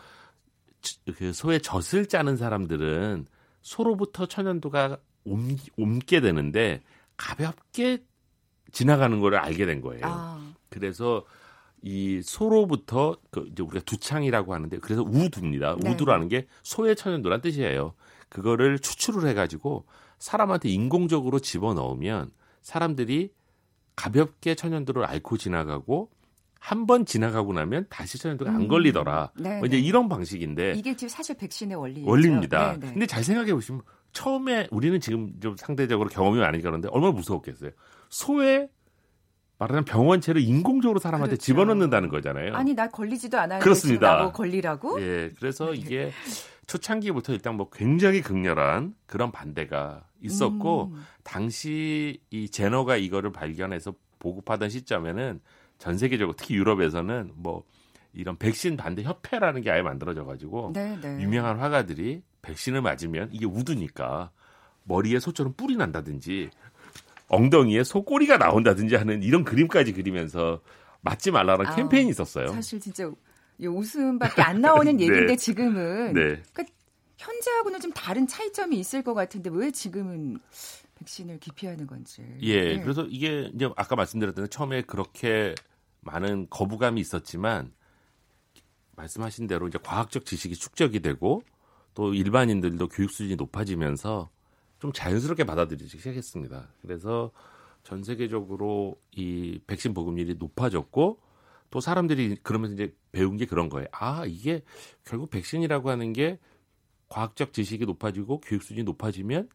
그 1.16 1.32
소의 1.32 1.60
젖을 1.60 2.06
짜는 2.06 2.36
사람들은 2.36 3.26
소로부터 3.62 4.26
천연두가 4.26 4.98
옮, 5.24 5.56
옮게 5.76 6.20
되는데 6.20 6.82
가볍게 7.16 8.02
지나가는 8.72 9.20
거를 9.20 9.38
알게 9.38 9.66
된 9.66 9.80
거예요. 9.80 10.02
아. 10.04 10.52
그래서 10.68 11.24
이 11.82 12.20
소로부터 12.22 13.16
그 13.30 13.48
이제 13.50 13.62
우리가 13.62 13.80
두창이라고 13.84 14.54
하는데 14.54 14.78
그래서 14.78 15.02
우두입니다. 15.02 15.76
네. 15.80 15.90
우두라는 15.90 16.28
게 16.28 16.46
소의 16.62 16.96
천연두란 16.96 17.40
뜻이에요. 17.40 17.94
그거를 18.30 18.78
추출을 18.78 19.28
해가지고 19.28 19.84
사람한테 20.18 20.70
인공적으로 20.70 21.38
집어 21.38 21.74
넣으면 21.74 22.30
사람들이 22.62 23.32
가볍게 23.96 24.54
천연두를 24.54 25.04
앓고 25.04 25.36
지나가고 25.36 26.10
한 26.58 26.86
번 26.86 27.06
지나가고 27.06 27.54
나면 27.54 27.86
다시 27.88 28.18
천연두가 28.18 28.50
음. 28.50 28.56
안 28.56 28.68
걸리더라. 28.68 29.32
네, 29.36 29.58
뭐 29.58 29.66
이제 29.66 29.76
네. 29.76 29.82
이런 29.82 30.08
방식인데 30.08 30.74
이게 30.76 30.94
지금 30.94 31.08
사실 31.08 31.34
백신의 31.36 31.76
원리 31.76 32.04
원리입니다. 32.04 32.72
네, 32.72 32.78
네. 32.78 32.92
근데 32.92 33.06
잘 33.06 33.24
생각해 33.24 33.52
보시면 33.54 33.82
처음에 34.12 34.68
우리는 34.70 35.00
지금 35.00 35.32
좀 35.40 35.56
상대적으로 35.56 36.08
경험이 36.10 36.38
많으니까 36.40 36.68
그런데 36.68 36.88
얼마나 36.92 37.12
무서웠겠어요. 37.12 37.70
소에 38.10 38.68
말하자면 39.60 39.84
병원체를 39.84 40.40
인공적으로 40.40 40.98
사람한테 40.98 41.32
그렇죠. 41.32 41.44
집어넣는다는 41.44 42.08
거잖아요. 42.08 42.54
아니 42.56 42.74
나 42.74 42.88
걸리지도 42.88 43.38
않아요. 43.38 43.60
그렇습니다. 43.60 44.32
걸리라고? 44.32 45.00
예, 45.02 45.30
그래서 45.38 45.70
네. 45.72 45.76
이게 45.76 46.12
초창기부터 46.66 47.34
일단 47.34 47.56
뭐 47.56 47.68
굉장히 47.70 48.22
극렬한 48.22 48.94
그런 49.06 49.30
반대가 49.30 50.04
있었고 50.22 50.92
음. 50.94 51.04
당시 51.22 52.22
이 52.30 52.48
제너가 52.48 52.96
이거를 52.96 53.32
발견해서 53.32 53.92
보급하던 54.18 54.70
시점에는 54.70 55.40
전 55.78 55.98
세계적으로 55.98 56.34
특히 56.36 56.54
유럽에서는 56.54 57.32
뭐 57.34 57.64
이런 58.14 58.38
백신 58.38 58.78
반대 58.78 59.02
협회라는 59.02 59.60
게 59.60 59.70
아예 59.70 59.82
만들어져 59.82 60.24
가지고 60.24 60.72
네, 60.74 60.98
네. 61.00 61.20
유명한 61.20 61.58
화가들이 61.58 62.22
백신을 62.40 62.80
맞으면 62.80 63.28
이게 63.32 63.44
우드니까 63.44 64.30
머리에 64.84 65.20
소처럼 65.20 65.52
뿔이 65.52 65.76
난다든지 65.76 66.50
엉덩이에 67.30 67.84
소꼬리가 67.84 68.36
나온다든지 68.36 68.96
하는 68.96 69.22
이런 69.22 69.44
그림까지 69.44 69.92
그리면서 69.92 70.60
맞지 71.00 71.30
말라는 71.30 71.66
아, 71.66 71.76
캠페인이 71.76 72.10
있었어요. 72.10 72.48
사실 72.48 72.80
진짜 72.80 73.10
이 73.56 73.66
웃음밖에 73.66 74.42
안 74.42 74.60
나오는 74.60 74.84
네. 74.98 75.04
얘기인데 75.04 75.36
지금은 75.36 76.12
네. 76.12 76.42
그러니까 76.52 76.64
현재하고는 77.16 77.80
좀 77.80 77.92
다른 77.92 78.26
차이점이 78.26 78.76
있을 78.78 79.02
것 79.02 79.14
같은데 79.14 79.48
왜 79.52 79.70
지금은 79.70 80.38
백신을 80.98 81.38
기피하는 81.38 81.86
건지. 81.86 82.22
예, 82.40 82.76
네. 82.76 82.80
그래서 82.82 83.04
이게 83.04 83.50
이제 83.54 83.70
아까 83.76 83.94
말씀드렸던 83.94 84.50
처음에 84.50 84.82
그렇게 84.82 85.54
많은 86.00 86.48
거부감이 86.50 87.00
있었지만 87.00 87.72
말씀하신 88.96 89.46
대로 89.46 89.68
이제 89.68 89.78
과학적 89.80 90.26
지식이 90.26 90.56
축적이 90.56 91.00
되고 91.00 91.42
또 91.94 92.12
일반인들도 92.12 92.88
교육 92.88 93.10
수준이 93.10 93.36
높아지면서 93.36 94.30
좀 94.80 94.92
자연스럽게 94.92 95.44
받아들이기 95.44 95.88
시작했습니다. 95.88 96.68
그래서 96.82 97.30
전 97.82 98.02
세계적으로 98.02 99.00
이 99.12 99.60
백신 99.66 99.94
보급률이 99.94 100.34
높아졌고 100.34 101.20
또 101.70 101.80
사람들이 101.80 102.36
그러면서 102.42 102.74
이제 102.74 102.94
배운 103.12 103.36
게 103.36 103.46
그런 103.46 103.68
거예요. 103.68 103.86
아, 103.92 104.24
이게 104.26 104.62
결국 105.04 105.30
백신이라고 105.30 105.90
하는 105.90 106.12
게 106.12 106.38
과학적 107.08 107.52
지식이 107.52 107.86
높아지고 107.86 108.40
교육 108.40 108.62
수준이 108.62 108.82
높아지면 108.84 109.48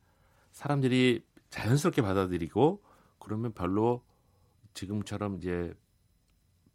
사람들이 0.52 1.24
자연스럽게 1.50 2.02
받아들이고 2.02 2.82
그러면 3.20 3.54
별로 3.54 4.04
지금처럼 4.74 5.38
이제 5.38 5.74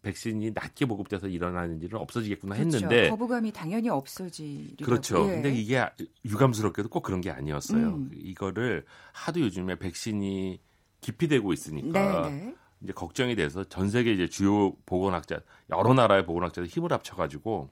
백신이 0.02 0.52
낮게 0.52 0.86
보급돼서 0.86 1.28
일어나는 1.28 1.80
일은 1.82 1.98
없어지겠구나 1.98 2.54
했는데 2.54 2.88
그렇죠. 2.88 3.10
거부감이 3.10 3.52
당연히 3.52 3.88
없어지리라고. 3.88 4.84
그렇죠. 4.84 5.24
예. 5.28 5.34
근데 5.34 5.52
이게 5.52 5.84
유감스럽게도 6.24 6.88
꼭 6.88 7.02
그런 7.02 7.20
게 7.20 7.30
아니었어요. 7.30 7.88
음. 7.88 8.10
이거를 8.14 8.84
하도 9.12 9.40
요즘에 9.40 9.76
백신이 9.76 10.60
기피되고 11.00 11.52
있으니까 11.52 12.28
네, 12.28 12.30
네. 12.30 12.54
이제 12.82 12.92
걱정이 12.92 13.36
돼서 13.36 13.64
전 13.64 13.90
세계 13.90 14.12
이제 14.12 14.26
주요 14.26 14.74
보건학자 14.86 15.40
여러 15.70 15.92
나라의 15.92 16.24
보건학자들 16.24 16.68
힘을 16.68 16.92
합쳐가지고 16.92 17.70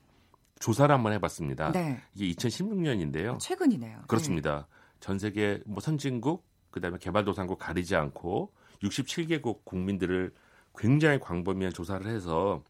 조사를 0.60 0.94
한번 0.94 1.12
해봤습니다. 1.14 1.72
네. 1.72 2.00
이게 2.14 2.34
2016년인데요. 2.34 3.38
최근이네요. 3.38 4.02
그렇습니다. 4.06 4.66
전 5.00 5.18
세계 5.18 5.60
뭐 5.66 5.80
선진국 5.80 6.46
그다음에 6.70 6.98
개발도상국 6.98 7.58
가리지 7.58 7.96
않고 7.96 8.52
67개국 8.82 9.64
국민들을 9.64 10.32
굉장히 10.78 11.18
광범위한 11.18 11.72
조사를 11.74 12.06
해서 12.06 12.62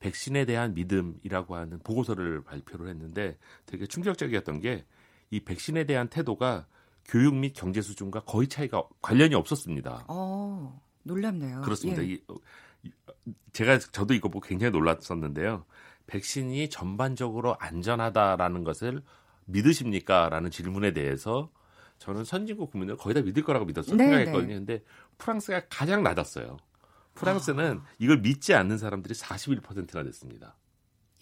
백신에 0.00 0.46
대한 0.46 0.74
믿음이라고 0.74 1.56
하는 1.56 1.80
보고서를 1.80 2.42
발표를 2.44 2.88
했는데 2.88 3.36
되게 3.66 3.86
충격적이었던 3.86 4.60
게 4.60 4.84
이 5.30 5.40
백신에 5.40 5.84
대한 5.84 6.08
태도가 6.08 6.66
교육 7.04 7.34
및 7.34 7.52
경제 7.54 7.80
수준과 7.80 8.20
거의 8.20 8.48
차이가 8.48 8.82
관련이 9.00 9.34
없었습니다. 9.34 10.04
어, 10.08 10.80
놀랍네요. 11.04 11.62
그렇습니다. 11.62 12.02
예. 12.02 12.08
이, 12.08 12.22
어, 12.28 12.34
제가 13.52 13.78
저도 13.78 14.14
이거 14.14 14.28
보고 14.28 14.46
굉장히 14.46 14.72
놀랐었는데요. 14.72 15.64
백신이 16.06 16.70
전반적으로 16.70 17.56
안전하다라는 17.58 18.64
것을 18.64 19.02
믿으십니까? 19.46 20.28
라는 20.28 20.50
질문에 20.50 20.92
대해서 20.92 21.50
저는 21.98 22.24
선진국 22.24 22.70
국민들 22.70 22.96
거의 22.96 23.14
다 23.14 23.20
믿을 23.22 23.42
거라고 23.42 23.64
믿었어요. 23.64 23.96
네, 23.96 24.04
생각했거든요. 24.04 24.54
근데 24.54 24.82
프랑스가 25.18 25.62
가장 25.68 26.02
낮았어요. 26.02 26.58
프랑스는 27.18 27.80
이걸 27.98 28.18
믿지 28.18 28.54
않는 28.54 28.78
사람들이 28.78 29.14
41%나 29.14 30.02
됐습니다. 30.04 30.56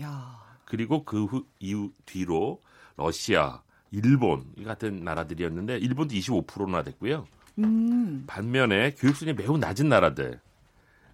야, 0.03 0.39
그리고 0.65 1.05
그 1.05 1.25
후, 1.25 1.47
이후 1.59 1.93
뒤로 2.05 2.63
러시아, 2.97 3.63
일본 3.91 4.45
이 4.57 4.65
같은 4.65 5.05
나라들이었는데 5.05 5.79
일본도 5.79 6.15
25%나 6.15 6.83
됐고요. 6.83 7.27
음, 7.59 8.25
반면에 8.27 8.95
교육 8.99 9.15
수준이 9.17 9.35
매우 9.35 9.57
낮은 9.57 9.89
나라들, 9.89 10.41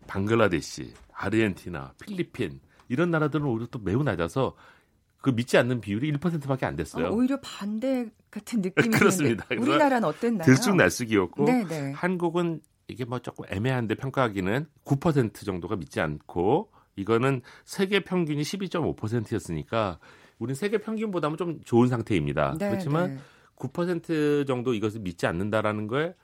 방글라데시, 0.06 0.92
아르헨티나, 1.12 1.94
필리핀 2.02 2.60
이런 2.88 3.10
나라들은 3.10 3.46
오히려 3.46 3.66
또 3.66 3.78
매우 3.78 4.02
낮아서 4.02 4.54
그 5.20 5.30
믿지 5.30 5.56
않는 5.56 5.80
비율이 5.80 6.12
1%밖에 6.14 6.66
안 6.66 6.74
됐어요. 6.74 7.06
어, 7.06 7.10
오히려 7.10 7.38
반대 7.40 8.10
같은 8.30 8.60
느낌이 8.62 8.88
그렇습니다. 8.88 9.46
우리나라는 9.50 10.04
어땠나요? 10.08 10.44
들쑥날쑥이었고 10.44 11.44
네, 11.44 11.64
네. 11.64 11.92
한국은 11.92 12.60
이게 12.88 13.04
뭐 13.04 13.18
조금 13.18 13.44
애매한데 13.48 13.94
평가하기는 13.94 14.66
9% 14.84 15.44
정도가 15.44 15.76
믿지 15.76 16.00
않고 16.00 16.70
이거는 16.96 17.42
세계 17.64 18.00
평균이 18.00 18.42
12.5%였으니까 18.42 19.98
우린 20.38 20.54
세계 20.54 20.78
평균보다는 20.78 21.36
좀 21.36 21.60
좋은 21.64 21.88
상태입니다. 21.88 22.56
네, 22.58 22.68
그렇지만 22.70 23.14
네. 23.14 23.20
9% 23.56 24.46
정도 24.46 24.74
이것을 24.74 25.00
믿지 25.00 25.26
않는다라는 25.26 25.86
걸 25.86 26.16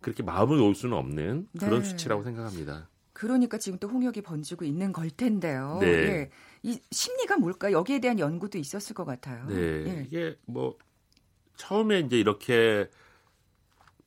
그렇게 0.00 0.22
마음을 0.22 0.58
놓을 0.58 0.74
수는 0.74 0.96
없는 0.96 1.48
그런 1.58 1.82
네. 1.82 1.88
수치라고 1.88 2.22
생각합니다. 2.22 2.90
그러니까 3.14 3.56
지금 3.58 3.78
또 3.78 3.88
홍역이 3.88 4.22
번지고 4.22 4.64
있는 4.64 4.92
걸 4.92 5.08
텐데요. 5.08 5.78
네. 5.80 5.86
예. 5.86 6.30
이 6.62 6.78
심리가 6.90 7.38
뭘까? 7.38 7.72
여기에 7.72 8.00
대한 8.00 8.18
연구도 8.18 8.58
있었을 8.58 8.94
것 8.94 9.04
같아요. 9.04 9.46
네, 9.46 9.54
예. 9.54 10.04
이게 10.06 10.36
뭐 10.46 10.76
처음에 11.56 12.00
이제 12.00 12.18
이렇게 12.18 12.90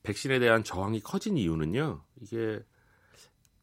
백신에 0.02 0.38
대한 0.38 0.64
저항이 0.64 1.00
커진 1.00 1.36
이유는요. 1.36 2.02
이게 2.20 2.60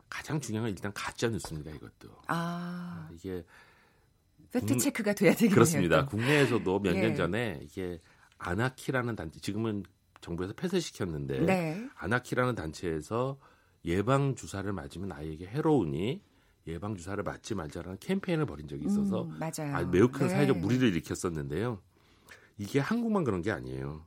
가장 0.09 0.39
중요한 0.39 0.65
건 0.67 0.75
일단 0.75 0.91
가짜 0.93 1.27
뉴스입니다. 1.29 1.71
이것도 1.71 2.09
아, 2.27 3.09
이게 3.13 3.43
팩트 4.51 4.73
국- 4.73 4.79
체크가 4.79 5.13
돼야 5.13 5.31
되겠네요. 5.31 5.53
그렇습니다. 5.55 6.01
또. 6.05 6.09
국내에서도 6.11 6.79
몇년 6.79 7.11
예. 7.11 7.15
전에 7.15 7.59
이게 7.63 7.99
아나키라는 8.37 9.15
단체 9.15 9.39
지금은 9.39 9.83
정부에서 10.21 10.53
폐쇄시켰는데 10.53 11.39
네. 11.41 11.89
아나키라는 11.95 12.55
단체에서 12.55 13.37
예방 13.85 14.35
주사를 14.35 14.71
맞으면 14.71 15.11
아이에게 15.11 15.47
해로우니 15.47 16.21
예방 16.67 16.95
주사를 16.95 17.21
맞지 17.23 17.53
말자라는 17.53 17.97
캠페인을 17.99 18.45
벌인 18.47 18.67
적이 18.67 18.85
있어서 18.87 19.23
음, 19.23 19.37
맞아요. 19.39 19.75
아, 19.75 19.83
매우 19.83 20.09
큰 20.09 20.27
네. 20.27 20.33
사회적 20.33 20.57
무리를 20.57 20.87
일으켰었는데요. 20.87 21.79
이게 22.57 22.79
한국만 22.79 23.23
그런 23.23 23.41
게 23.41 23.51
아니에요. 23.51 24.05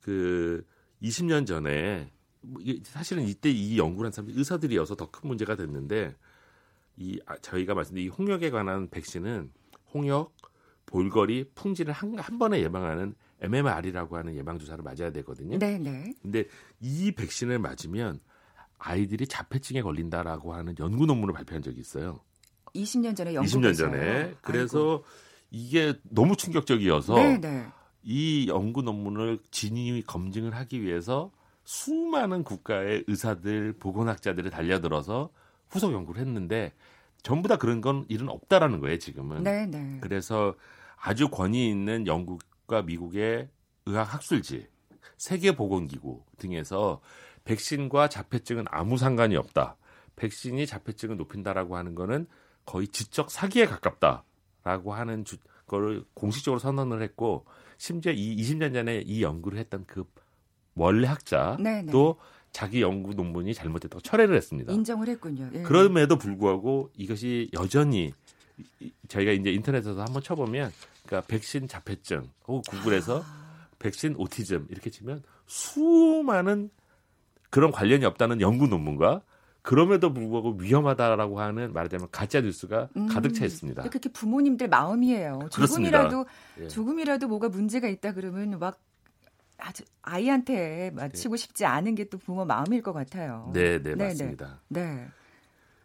그 0.00 0.64
20년 1.04 1.46
전에 1.46 2.10
뭐 2.40 2.60
사실은 2.84 3.26
이때 3.26 3.50
이 3.50 3.78
연구를 3.78 4.08
한 4.08 4.12
사람이 4.12 4.32
의사들이어서 4.36 4.96
더 4.96 5.10
큰 5.10 5.28
문제가 5.28 5.56
됐는데 5.56 6.14
이 6.96 7.20
아, 7.26 7.36
저희가 7.38 7.74
말씀드린 7.74 8.06
이 8.06 8.08
홍역에 8.08 8.50
관한 8.50 8.88
백신은 8.88 9.50
홍역, 9.92 10.34
볼거리, 10.86 11.50
풍진을 11.54 11.92
한, 11.92 12.18
한 12.18 12.38
번에 12.38 12.60
예방하는 12.60 13.14
MMR이라고 13.40 14.16
하는 14.16 14.34
예방 14.36 14.58
주사를 14.58 14.82
맞아야 14.82 15.10
되거든요. 15.12 15.58
네, 15.58 15.78
네. 15.78 16.12
근데 16.22 16.44
이 16.80 17.12
백신을 17.12 17.58
맞으면 17.58 18.20
아이들이 18.78 19.26
자폐증에 19.26 19.82
걸린다라고 19.82 20.54
하는 20.54 20.74
연구 20.78 21.06
논문을 21.06 21.34
발표한 21.34 21.62
적이 21.62 21.80
있어요. 21.80 22.20
20년 22.74 23.16
전에 23.16 23.34
영국에서 23.34 23.58
20년 23.58 23.76
전에. 23.76 24.34
그래서 24.42 25.02
이게 25.50 25.94
너무 26.10 26.36
충격적이어서 26.36 27.14
네, 27.14 27.38
네. 27.38 27.66
이 28.04 28.46
연구 28.48 28.82
논문을 28.82 29.38
진위 29.50 30.02
검증을 30.02 30.54
하기 30.54 30.82
위해서 30.82 31.32
수많은 31.64 32.44
국가의 32.44 33.04
의사들, 33.06 33.74
보건학자들을 33.78 34.50
달려들어서 34.50 35.30
후속 35.70 35.92
연구를 35.92 36.20
했는데 36.20 36.72
전부 37.22 37.48
다 37.48 37.56
그런 37.56 37.80
건 37.80 38.04
일은 38.08 38.28
없다라는 38.28 38.80
거예요, 38.80 38.98
지금은. 38.98 39.42
네, 39.42 39.66
네. 39.66 39.98
그래서 40.02 40.54
아주 41.00 41.28
권위 41.28 41.70
있는 41.70 42.06
영국과 42.06 42.82
미국의 42.82 43.48
의학 43.86 44.12
학술지, 44.12 44.68
세계 45.16 45.56
보건 45.56 45.86
기구 45.86 46.22
등에서 46.36 47.00
백신과 47.44 48.08
자폐증은 48.08 48.66
아무 48.70 48.98
상관이 48.98 49.36
없다. 49.36 49.76
백신이 50.16 50.66
자폐증을 50.66 51.16
높인다라고 51.16 51.76
하는 51.76 51.94
거는 51.94 52.26
거의 52.66 52.88
지적 52.88 53.30
사기에 53.30 53.66
가깝다라고 53.66 54.92
하는 54.92 55.24
주, 55.24 55.36
거를 55.66 56.04
공식적으로 56.14 56.58
선언을 56.58 57.02
했고 57.02 57.46
심지어 57.84 58.12
이 58.12 58.34
20년 58.36 58.72
전에 58.72 59.02
이 59.04 59.22
연구를 59.22 59.58
했던 59.58 59.84
그 59.86 60.04
원래 60.74 61.06
학자도 61.06 61.62
네, 61.62 61.82
네. 61.82 61.92
자기 62.50 62.80
연구 62.80 63.12
논문이 63.12 63.52
잘못됐다고 63.52 64.00
철회를 64.00 64.34
했습니다. 64.36 64.72
인정을 64.72 65.06
했군요. 65.08 65.50
예. 65.52 65.62
그럼에도 65.62 66.16
불구하고 66.16 66.90
이것이 66.96 67.50
여전히 67.52 68.14
저희가 69.08 69.32
이제 69.32 69.52
인터넷에서 69.52 70.00
한번 70.00 70.22
쳐보면 70.22 70.72
그러니까 71.04 71.28
백신 71.28 71.68
자폐증 71.68 72.30
혹은 72.48 72.62
구글에서 72.62 73.22
아. 73.22 73.68
백신 73.78 74.14
오티즘 74.16 74.68
이렇게 74.70 74.88
치면 74.88 75.22
수많은 75.46 76.70
그런 77.50 77.70
관련이 77.70 78.06
없다는 78.06 78.40
연구 78.40 78.66
논문과 78.66 79.20
그럼에도 79.64 80.12
불구하고 80.12 80.56
위험하다라고 80.58 81.40
하는 81.40 81.72
말하자면 81.72 82.08
가짜 82.12 82.42
뉴스가 82.42 82.90
음. 82.98 83.06
가득 83.06 83.32
차 83.32 83.46
있습니다. 83.46 83.82
그게 83.84 84.10
부모님들 84.10 84.68
마음이에요. 84.68 85.48
조금이라도 85.50 86.26
예. 86.60 86.68
조금이라도 86.68 87.28
뭐가 87.28 87.48
문제가 87.48 87.88
있다 87.88 88.12
그러면 88.12 88.58
막 88.58 88.78
아주 89.56 89.82
아이한테 90.02 90.90
맞히고 90.94 91.36
싶지 91.36 91.64
않은 91.64 91.94
게 91.94 92.04
또 92.04 92.18
부모 92.18 92.44
마음일 92.44 92.82
것 92.82 92.92
같아요. 92.92 93.50
네, 93.54 93.82
네, 93.82 93.94
네, 93.94 94.08
맞습니다. 94.08 94.60
네. 94.68 95.06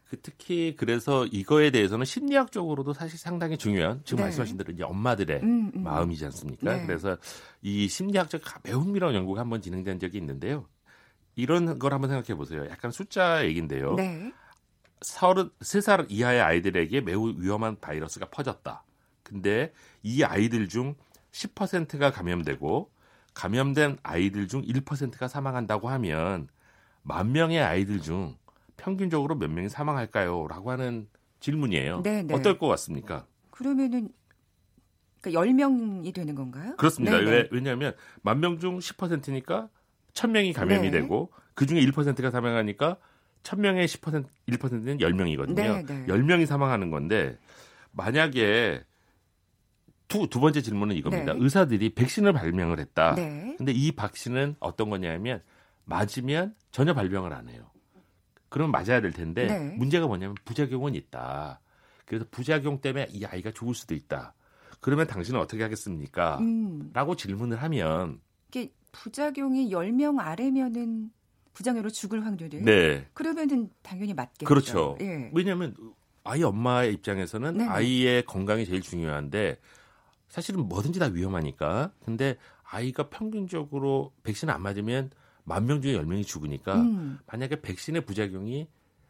그 0.09 0.19
특히 0.21 0.75
그래서 0.77 1.25
이거에 1.27 1.71
대해서는 1.71 2.03
심리학적으로도 2.03 2.93
사실 2.93 3.17
상당히 3.17 3.57
중요한 3.57 4.01
지금 4.03 4.17
네. 4.17 4.23
말씀하신 4.23 4.57
대로 4.57 4.73
이제 4.73 4.83
엄마들의 4.83 5.39
음, 5.41 5.71
음. 5.73 5.83
마음이지 5.83 6.25
않습니까? 6.25 6.75
네. 6.75 6.85
그래서 6.85 7.17
이 7.61 7.87
심리학적 7.87 8.41
매우 8.63 8.81
흥미로운 8.81 9.15
연구가 9.15 9.39
한번 9.39 9.61
진행된 9.61 9.99
적이 9.99 10.17
있는데요. 10.17 10.65
이런 11.39 11.79
걸 11.79 11.93
한번 11.93 12.09
생각해 12.09 12.35
보세요. 12.37 12.65
약간 12.69 12.91
숫자 12.91 13.45
얘기인데요. 13.45 13.95
네. 13.95 14.31
33살 15.01 16.07
이하의 16.09 16.41
아이들에게 16.41 17.01
매우 17.01 17.33
위험한 17.37 17.79
바이러스가 17.79 18.27
퍼졌다. 18.29 18.83
근데 19.23 19.71
이 20.03 20.23
아이들 20.23 20.67
중 20.67 20.95
10%가 21.31 22.11
감염되고 22.11 22.91
감염된 23.33 23.97
아이들 24.03 24.47
중 24.47 24.61
1%가 24.63 25.27
사망한다고 25.27 25.87
하면 25.89 26.49
만 27.03 27.31
명의 27.31 27.61
아이들 27.61 28.01
중 28.01 28.35
평균적으로 28.75 29.35
몇 29.35 29.49
명이 29.49 29.69
사망할까요? 29.69 30.47
라고 30.47 30.71
하는 30.71 31.07
질문이에요. 31.39 32.01
네, 32.03 32.23
네. 32.23 32.33
어떨 32.33 32.57
것 32.57 32.67
같습니까? 32.67 33.25
그러면은 33.51 34.09
그러니까 35.21 35.41
10명이 35.41 36.13
되는 36.13 36.35
건가요? 36.35 36.75
그렇습니다. 36.77 37.17
네네. 37.17 37.31
왜, 37.31 37.49
왜냐하면 37.51 37.95
만 38.21 38.39
명 38.39 38.57
중 38.59 38.79
10%니까 38.79 39.69
1000명이 40.19 40.53
감염이 40.53 40.91
네. 40.91 40.99
되고 40.99 41.31
그중에 41.53 41.81
1%가 41.81 42.31
사망하니까 42.31 42.97
1000명의 43.43 43.85
10% 43.85 44.25
1%는 44.47 44.97
10명이거든요. 44.97 45.55
네, 45.55 45.83
네. 45.83 46.05
10명이 46.07 46.45
사망하는 46.45 46.91
건데 46.91 47.37
만약에 47.91 48.83
두, 50.07 50.27
두 50.27 50.39
번째 50.39 50.61
질문은 50.61 50.95
이겁니다. 50.95 51.33
네. 51.33 51.39
의사들이 51.41 51.93
백신을 51.93 52.33
발명을 52.33 52.79
했다. 52.79 53.15
네. 53.15 53.55
근데 53.57 53.71
이 53.71 53.91
백신은 53.91 54.55
어떤 54.59 54.89
거냐면 54.89 55.41
맞으면 55.85 56.55
전혀 56.71 56.93
발병을 56.93 57.31
안 57.33 57.47
해요. 57.49 57.69
그러면 58.49 58.71
맞아야 58.71 59.01
될 59.01 59.13
텐데 59.13 59.45
네. 59.45 59.75
문제가 59.77 60.07
뭐냐면 60.07 60.35
부작용은 60.43 60.95
있다. 60.95 61.61
그래서 62.05 62.25
부작용 62.31 62.81
때문에 62.81 63.07
이 63.11 63.23
아이가 63.25 63.51
죽을 63.51 63.75
수도 63.75 63.93
있다. 63.93 64.33
그러면 64.81 65.05
당신은 65.07 65.39
어떻게 65.39 65.61
하겠습니까? 65.61 66.39
음. 66.39 66.89
라고 66.93 67.15
질문을 67.15 67.61
하면 67.61 68.19
이게 68.47 68.71
부작용이 68.91 69.69
10명 69.71 70.19
아래면은 70.19 71.11
부작용으로 71.53 71.89
죽을 71.89 72.25
확률이 72.25 72.61
네. 72.61 73.07
그러면은 73.13 73.69
당연히 73.81 74.13
맞겠죠. 74.13 74.45
그렇죠. 74.45 74.97
예. 75.01 75.29
왜냐하면 75.33 75.75
아이 76.23 76.43
엄마의 76.43 76.93
입장에서는 76.93 77.57
네네. 77.57 77.69
아이의 77.69 78.25
건강이 78.25 78.65
제일 78.65 78.81
중요한데 78.81 79.59
사실은 80.27 80.67
뭐든지 80.67 80.99
다 80.99 81.07
위험하니까. 81.07 81.91
근데 82.05 82.37
아이가 82.63 83.09
평균적으로 83.09 84.13
백신 84.23 84.49
안 84.49 84.61
맞으면 84.61 85.09
만 85.43 85.65
명 85.65 85.81
중에 85.81 85.97
10명이 85.97 86.25
죽으니까 86.25 86.75
음. 86.81 87.19
만약에 87.25 87.61
백신의 87.61 88.05
부작용이 88.05 88.67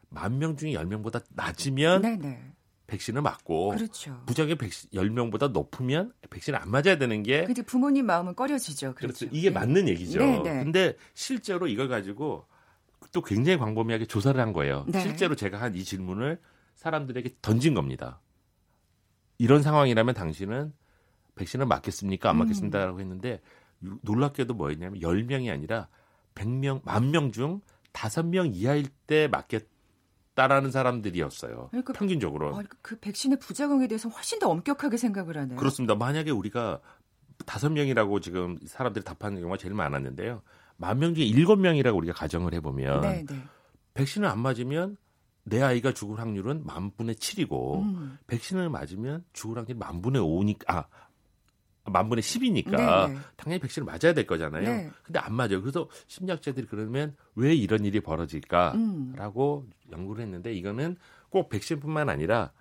만 0.08 0.38
명 0.38 0.56
중에 0.56 0.72
10명보다 0.72 1.22
낮으면 1.30 2.02
네, 2.02 2.16
네. 2.16 2.52
백신을 2.90 3.22
맞고 3.22 3.70
그렇죠. 3.70 4.20
부작용이 4.26 4.56
백신 4.56 4.90
10명보다 4.90 5.52
높으면 5.52 6.12
백신을 6.28 6.58
안 6.60 6.70
맞아야 6.70 6.98
되는 6.98 7.22
게 7.22 7.44
근데 7.44 7.62
부모님 7.62 8.06
마음은 8.06 8.34
꺼려지죠. 8.34 8.94
그렇죠. 8.94 9.20
그렇죠. 9.20 9.36
이게 9.36 9.46
예. 9.46 9.50
맞는 9.50 9.88
얘기죠. 9.88 10.18
네, 10.18 10.38
네. 10.42 10.64
근데 10.64 10.96
실제로 11.14 11.68
이걸 11.68 11.88
가지고 11.88 12.46
또 13.12 13.22
굉장히 13.22 13.58
광범위하게 13.58 14.06
조사를 14.06 14.38
한 14.40 14.52
거예요. 14.52 14.84
네. 14.88 15.00
실제로 15.00 15.34
제가 15.36 15.60
한 15.60 15.74
이 15.76 15.84
질문을 15.84 16.40
사람들에게 16.74 17.36
던진 17.42 17.74
겁니다. 17.74 18.20
이런 19.38 19.62
상황이라면 19.62 20.14
당신은 20.14 20.72
백신을 21.36 21.66
맞겠습니까? 21.66 22.28
안 22.30 22.36
음. 22.36 22.38
맞겠습니다라고 22.40 23.00
했는데 23.00 23.40
유- 23.84 23.98
놀랍게도 24.02 24.54
뭐였냐면 24.54 25.00
10명이 25.00 25.50
아니라 25.52 25.88
100명, 26.34 26.82
만 26.84 27.10
명 27.10 27.30
중 27.32 27.60
5명 27.92 28.50
이하일 28.54 28.86
때 29.06 29.28
맞겠 29.28 29.66
다라는 30.40 30.70
사람들이었어요. 30.70 31.68
그러니까- 31.70 31.92
평균적으로. 31.92 32.56
아, 32.56 32.62
그 32.80 32.98
백신의 32.98 33.38
부작용에 33.40 33.86
대해서 33.88 34.08
훨씬 34.08 34.38
더 34.38 34.48
엄격하게 34.48 34.96
생각을 34.96 35.36
하네요. 35.36 35.58
그렇습니다. 35.58 35.94
만약에 35.94 36.30
우리가 36.30 36.80
다섯 37.44 37.68
명이라고 37.70 38.20
지금 38.20 38.58
사람들이 38.66 39.04
답하는 39.04 39.38
경우가 39.40 39.58
제일 39.58 39.74
많았는데요. 39.74 40.42
만 40.76 40.98
명 40.98 41.14
중에 41.14 41.24
일곱 41.24 41.56
명이라고 41.56 41.98
우리가 41.98 42.14
가정을 42.14 42.54
해보면 42.54 43.02
네, 43.02 43.24
네. 43.28 43.36
백신을 43.92 44.26
안 44.26 44.38
맞으면 44.40 44.96
내 45.44 45.60
아이가 45.60 45.92
죽을 45.92 46.18
확률은 46.18 46.64
만 46.64 46.90
분의 46.96 47.16
칠이고 47.16 47.80
음. 47.82 48.18
백신을 48.26 48.70
맞으면 48.70 49.24
죽을 49.34 49.58
확률이 49.58 49.78
만 49.78 50.00
분의 50.00 50.22
오니까 50.22 50.78
아, 50.78 50.84
만 51.84 52.08
분의 52.08 52.22
10이니까 52.22 52.70
네, 52.70 53.14
네. 53.14 53.20
당연히 53.36 53.60
백신을 53.60 53.86
맞아야 53.86 54.14
될 54.14 54.26
거잖아요. 54.26 54.64
네. 54.64 54.90
근데 55.02 55.18
안 55.18 55.34
맞아요. 55.34 55.60
그래서 55.60 55.88
심리학자들이 56.08 56.66
그러면 56.66 57.16
왜 57.34 57.54
이런 57.54 57.84
일이 57.84 58.00
벌어질까라고 58.00 59.66
음. 59.66 59.72
연구를 59.90 60.22
했는데 60.24 60.52
이거는 60.52 60.96
꼭 61.30 61.48
백신뿐만 61.48 62.08
아니라 62.08 62.52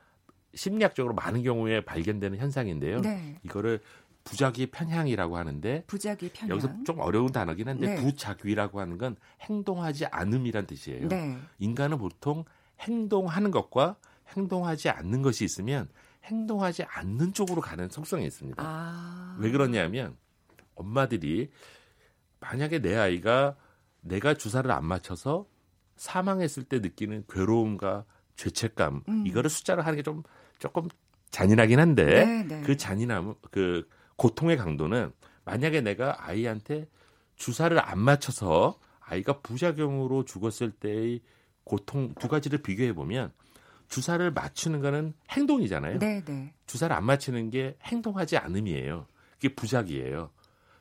심리학적으로 0.53 1.13
많은 1.13 1.43
경우에 1.43 1.81
발견되는 1.83 2.39
현상인데요. 2.39 3.01
네. 3.01 3.39
이거를 3.43 3.81
부작위 4.23 4.67
편향이라고 4.67 5.37
하는데 5.37 5.83
부작위 5.87 6.29
편향. 6.33 6.51
여기서 6.51 6.83
좀 6.85 6.99
어려운 6.99 7.31
단어긴 7.31 7.67
한데 7.67 7.95
네. 7.95 7.95
부작위라고 7.95 8.79
하는 8.79 8.97
건 8.97 9.15
행동하지 9.41 10.05
않음이란 10.05 10.65
뜻이에요. 10.65 11.07
네. 11.07 11.37
인간은 11.59 11.97
보통 11.97 12.45
행동하는 12.79 13.51
것과 13.51 13.97
행동하지 14.35 14.89
않는 14.89 15.21
것이 15.21 15.43
있으면 15.43 15.89
행동하지 16.23 16.83
않는 16.83 17.33
쪽으로 17.33 17.61
가는 17.61 17.89
속성이 17.89 18.25
있습니다. 18.25 18.61
아. 18.65 19.37
왜 19.39 19.51
그러냐면 19.51 20.15
엄마들이 20.75 21.49
만약에 22.39 22.79
내 22.81 22.95
아이가 22.95 23.55
내가 24.01 24.33
주사를 24.33 24.69
안 24.71 24.85
맞춰서 24.85 25.47
사망했을 25.95 26.63
때 26.63 26.79
느끼는 26.79 27.25
괴로움과 27.29 28.05
죄책감 28.35 29.03
음. 29.07 29.27
이거를 29.27 29.49
숫자로 29.49 29.81
하는 29.81 29.97
게 29.97 30.03
좀 30.03 30.23
조금 30.59 30.87
잔인하긴 31.31 31.79
한데 31.79 32.05
네, 32.05 32.43
네. 32.43 32.61
그 32.63 32.75
잔인함 32.77 33.35
그 33.51 33.87
고통의 34.15 34.57
강도는 34.57 35.11
만약에 35.45 35.81
내가 35.81 36.27
아이한테 36.27 36.87
주사를 37.35 37.77
안 37.79 37.99
맞춰서 37.99 38.79
아이가 38.99 39.39
부작용으로 39.41 40.25
죽었을 40.25 40.71
때의 40.71 41.21
고통 41.63 42.13
두 42.15 42.27
가지를 42.27 42.61
비교해 42.61 42.93
보면 42.93 43.31
주사를 43.89 44.31
맞추는 44.31 44.81
거는 44.81 45.13
행동이잖아요. 45.31 45.99
네, 45.99 46.23
네. 46.25 46.53
주사를 46.67 46.95
안 46.95 47.03
맞히는 47.05 47.49
게 47.49 47.75
행동하지 47.83 48.37
않음이에요. 48.37 49.05
그게 49.33 49.53
부작이에요. 49.55 50.29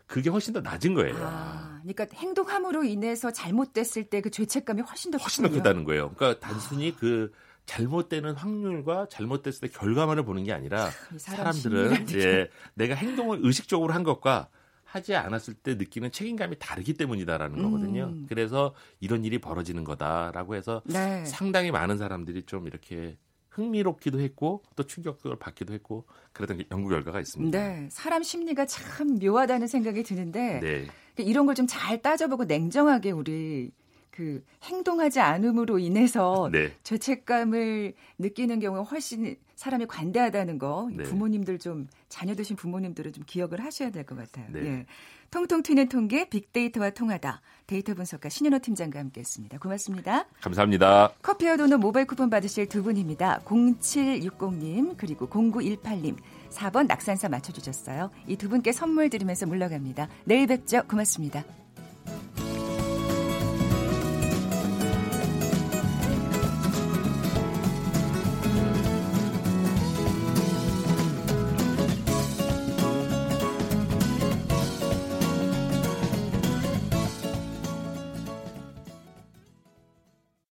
그게 0.07 0.31
훨씬 0.31 0.55
더 0.55 0.61
낮은 0.61 0.95
거예요. 0.95 1.17
아, 1.21 1.81
그러니까 1.83 2.07
행동함으로 2.15 2.85
인해서 2.85 3.31
잘못됐을 3.31 4.05
때 4.05 4.21
그 4.21 4.31
죄책감이 4.31 4.83
훨씬 4.83 5.11
더 5.11 5.19
훨씬 5.19 5.45
더. 5.45 5.51
크다는 5.51 5.85
거예요. 5.85 6.13
그러니까 6.15 6.41
단순히 6.47 6.95
그 6.97 7.33
잘못되는 7.67 8.35
확률과 8.35 9.09
잘못됐을 9.11 9.69
때 9.69 9.79
결과만을 9.79 10.25
보는 10.25 10.45
게 10.45 10.53
아니라 10.55 10.89
사람 11.19 11.53
사람들은 11.53 12.09
예, 12.15 12.49
내가 12.75 12.95
행동을 12.95 13.41
의식적으로 13.43 13.93
한 13.93 14.03
것과 14.05 14.49
하지 14.89 15.15
않았을 15.15 15.53
때 15.55 15.75
느끼는 15.75 16.11
책임감이 16.13 16.57
다르기 16.59 16.95
때문이다라는 16.95 17.63
거거든요. 17.63 18.05
음. 18.05 18.27
그래서 18.27 18.75
이런 19.01 19.23
일이 19.25 19.39
벌어지는 19.39 19.85
거다라고 19.85 20.55
해서 20.55 20.81
네. 20.87 21.25
상당히 21.27 21.71
많은 21.71 21.99
사람들이 21.99 22.45
좀 22.45 22.67
이렇게 22.67 23.19
흥미롭기도 23.51 24.19
했고 24.21 24.63
또 24.77 24.85
충격을 24.85 25.37
받기도 25.39 25.75
했고 25.75 26.07
그랬던 26.33 26.65
연구 26.71 26.89
결과가 26.89 27.21
있습니다. 27.21 27.59
네, 27.59 27.89
사람 27.91 28.23
심리가 28.23 28.65
참 28.65 29.19
묘하다는 29.19 29.67
생각이 29.67 30.03
드는데 30.05 30.61
네. 30.61 30.87
이런 31.19 31.45
걸 31.47 31.55
좀 31.55 31.67
잘 31.67 32.01
따져보고 32.01 32.45
냉정하게 32.45 33.11
우리 33.11 33.71
그 34.19 34.43
행동하지 34.65 35.21
않음으로 35.21 35.79
인해서 35.79 36.49
네. 36.53 36.73
죄책감을 36.83 37.95
느끼는 38.19 38.59
경우가 38.59 38.83
훨씬 38.83 39.37
사람이 39.55 39.87
관대하다는 39.87 40.59
거 40.59 40.89
네. 40.93 41.05
부모님들 41.05 41.61
좀 41.61 41.87
자녀 42.09 42.35
두신 42.35 42.57
부모님들은 42.57 43.13
좀 43.13 43.23
기억을 43.29 43.61
하셔야 43.65 43.91
될 43.91 44.05
것 44.05 44.17
같아요. 44.19 44.47
네. 44.51 44.61
예. 44.67 44.87
통통 45.31 45.63
튀는 45.63 45.89
통계 45.89 46.29
빅데이터와 46.29 46.91
통하다 46.91 47.43
데이터 47.69 47.95
분석가 47.95 48.29
신현호 48.29 48.59
팀장과 48.59 48.99
함께했습니다. 48.99 49.59
고맙습니다. 49.59 50.25
감사합니다. 50.41 51.13
커피와 51.23 51.57
도넛 51.57 51.79
모바일 51.79 52.07
쿠폰 52.07 52.29
받으실 52.31 52.67
두 52.67 52.83
분입니다. 52.83 53.41
0760님 53.45 54.97
그리고 54.97 55.29
0918님 55.29 56.17
4번 56.51 56.87
낙산사 56.89 57.29
맞춰주셨어요. 57.29 58.11
이 58.27 58.37
두 58.37 58.49
분께 58.49 58.73
선물 58.73 59.11
드리면서 59.11 59.47
물러갑니다. 59.47 60.09
내일 60.25 60.49
뵙죠. 60.49 60.83
고맙습니다. 60.89 61.45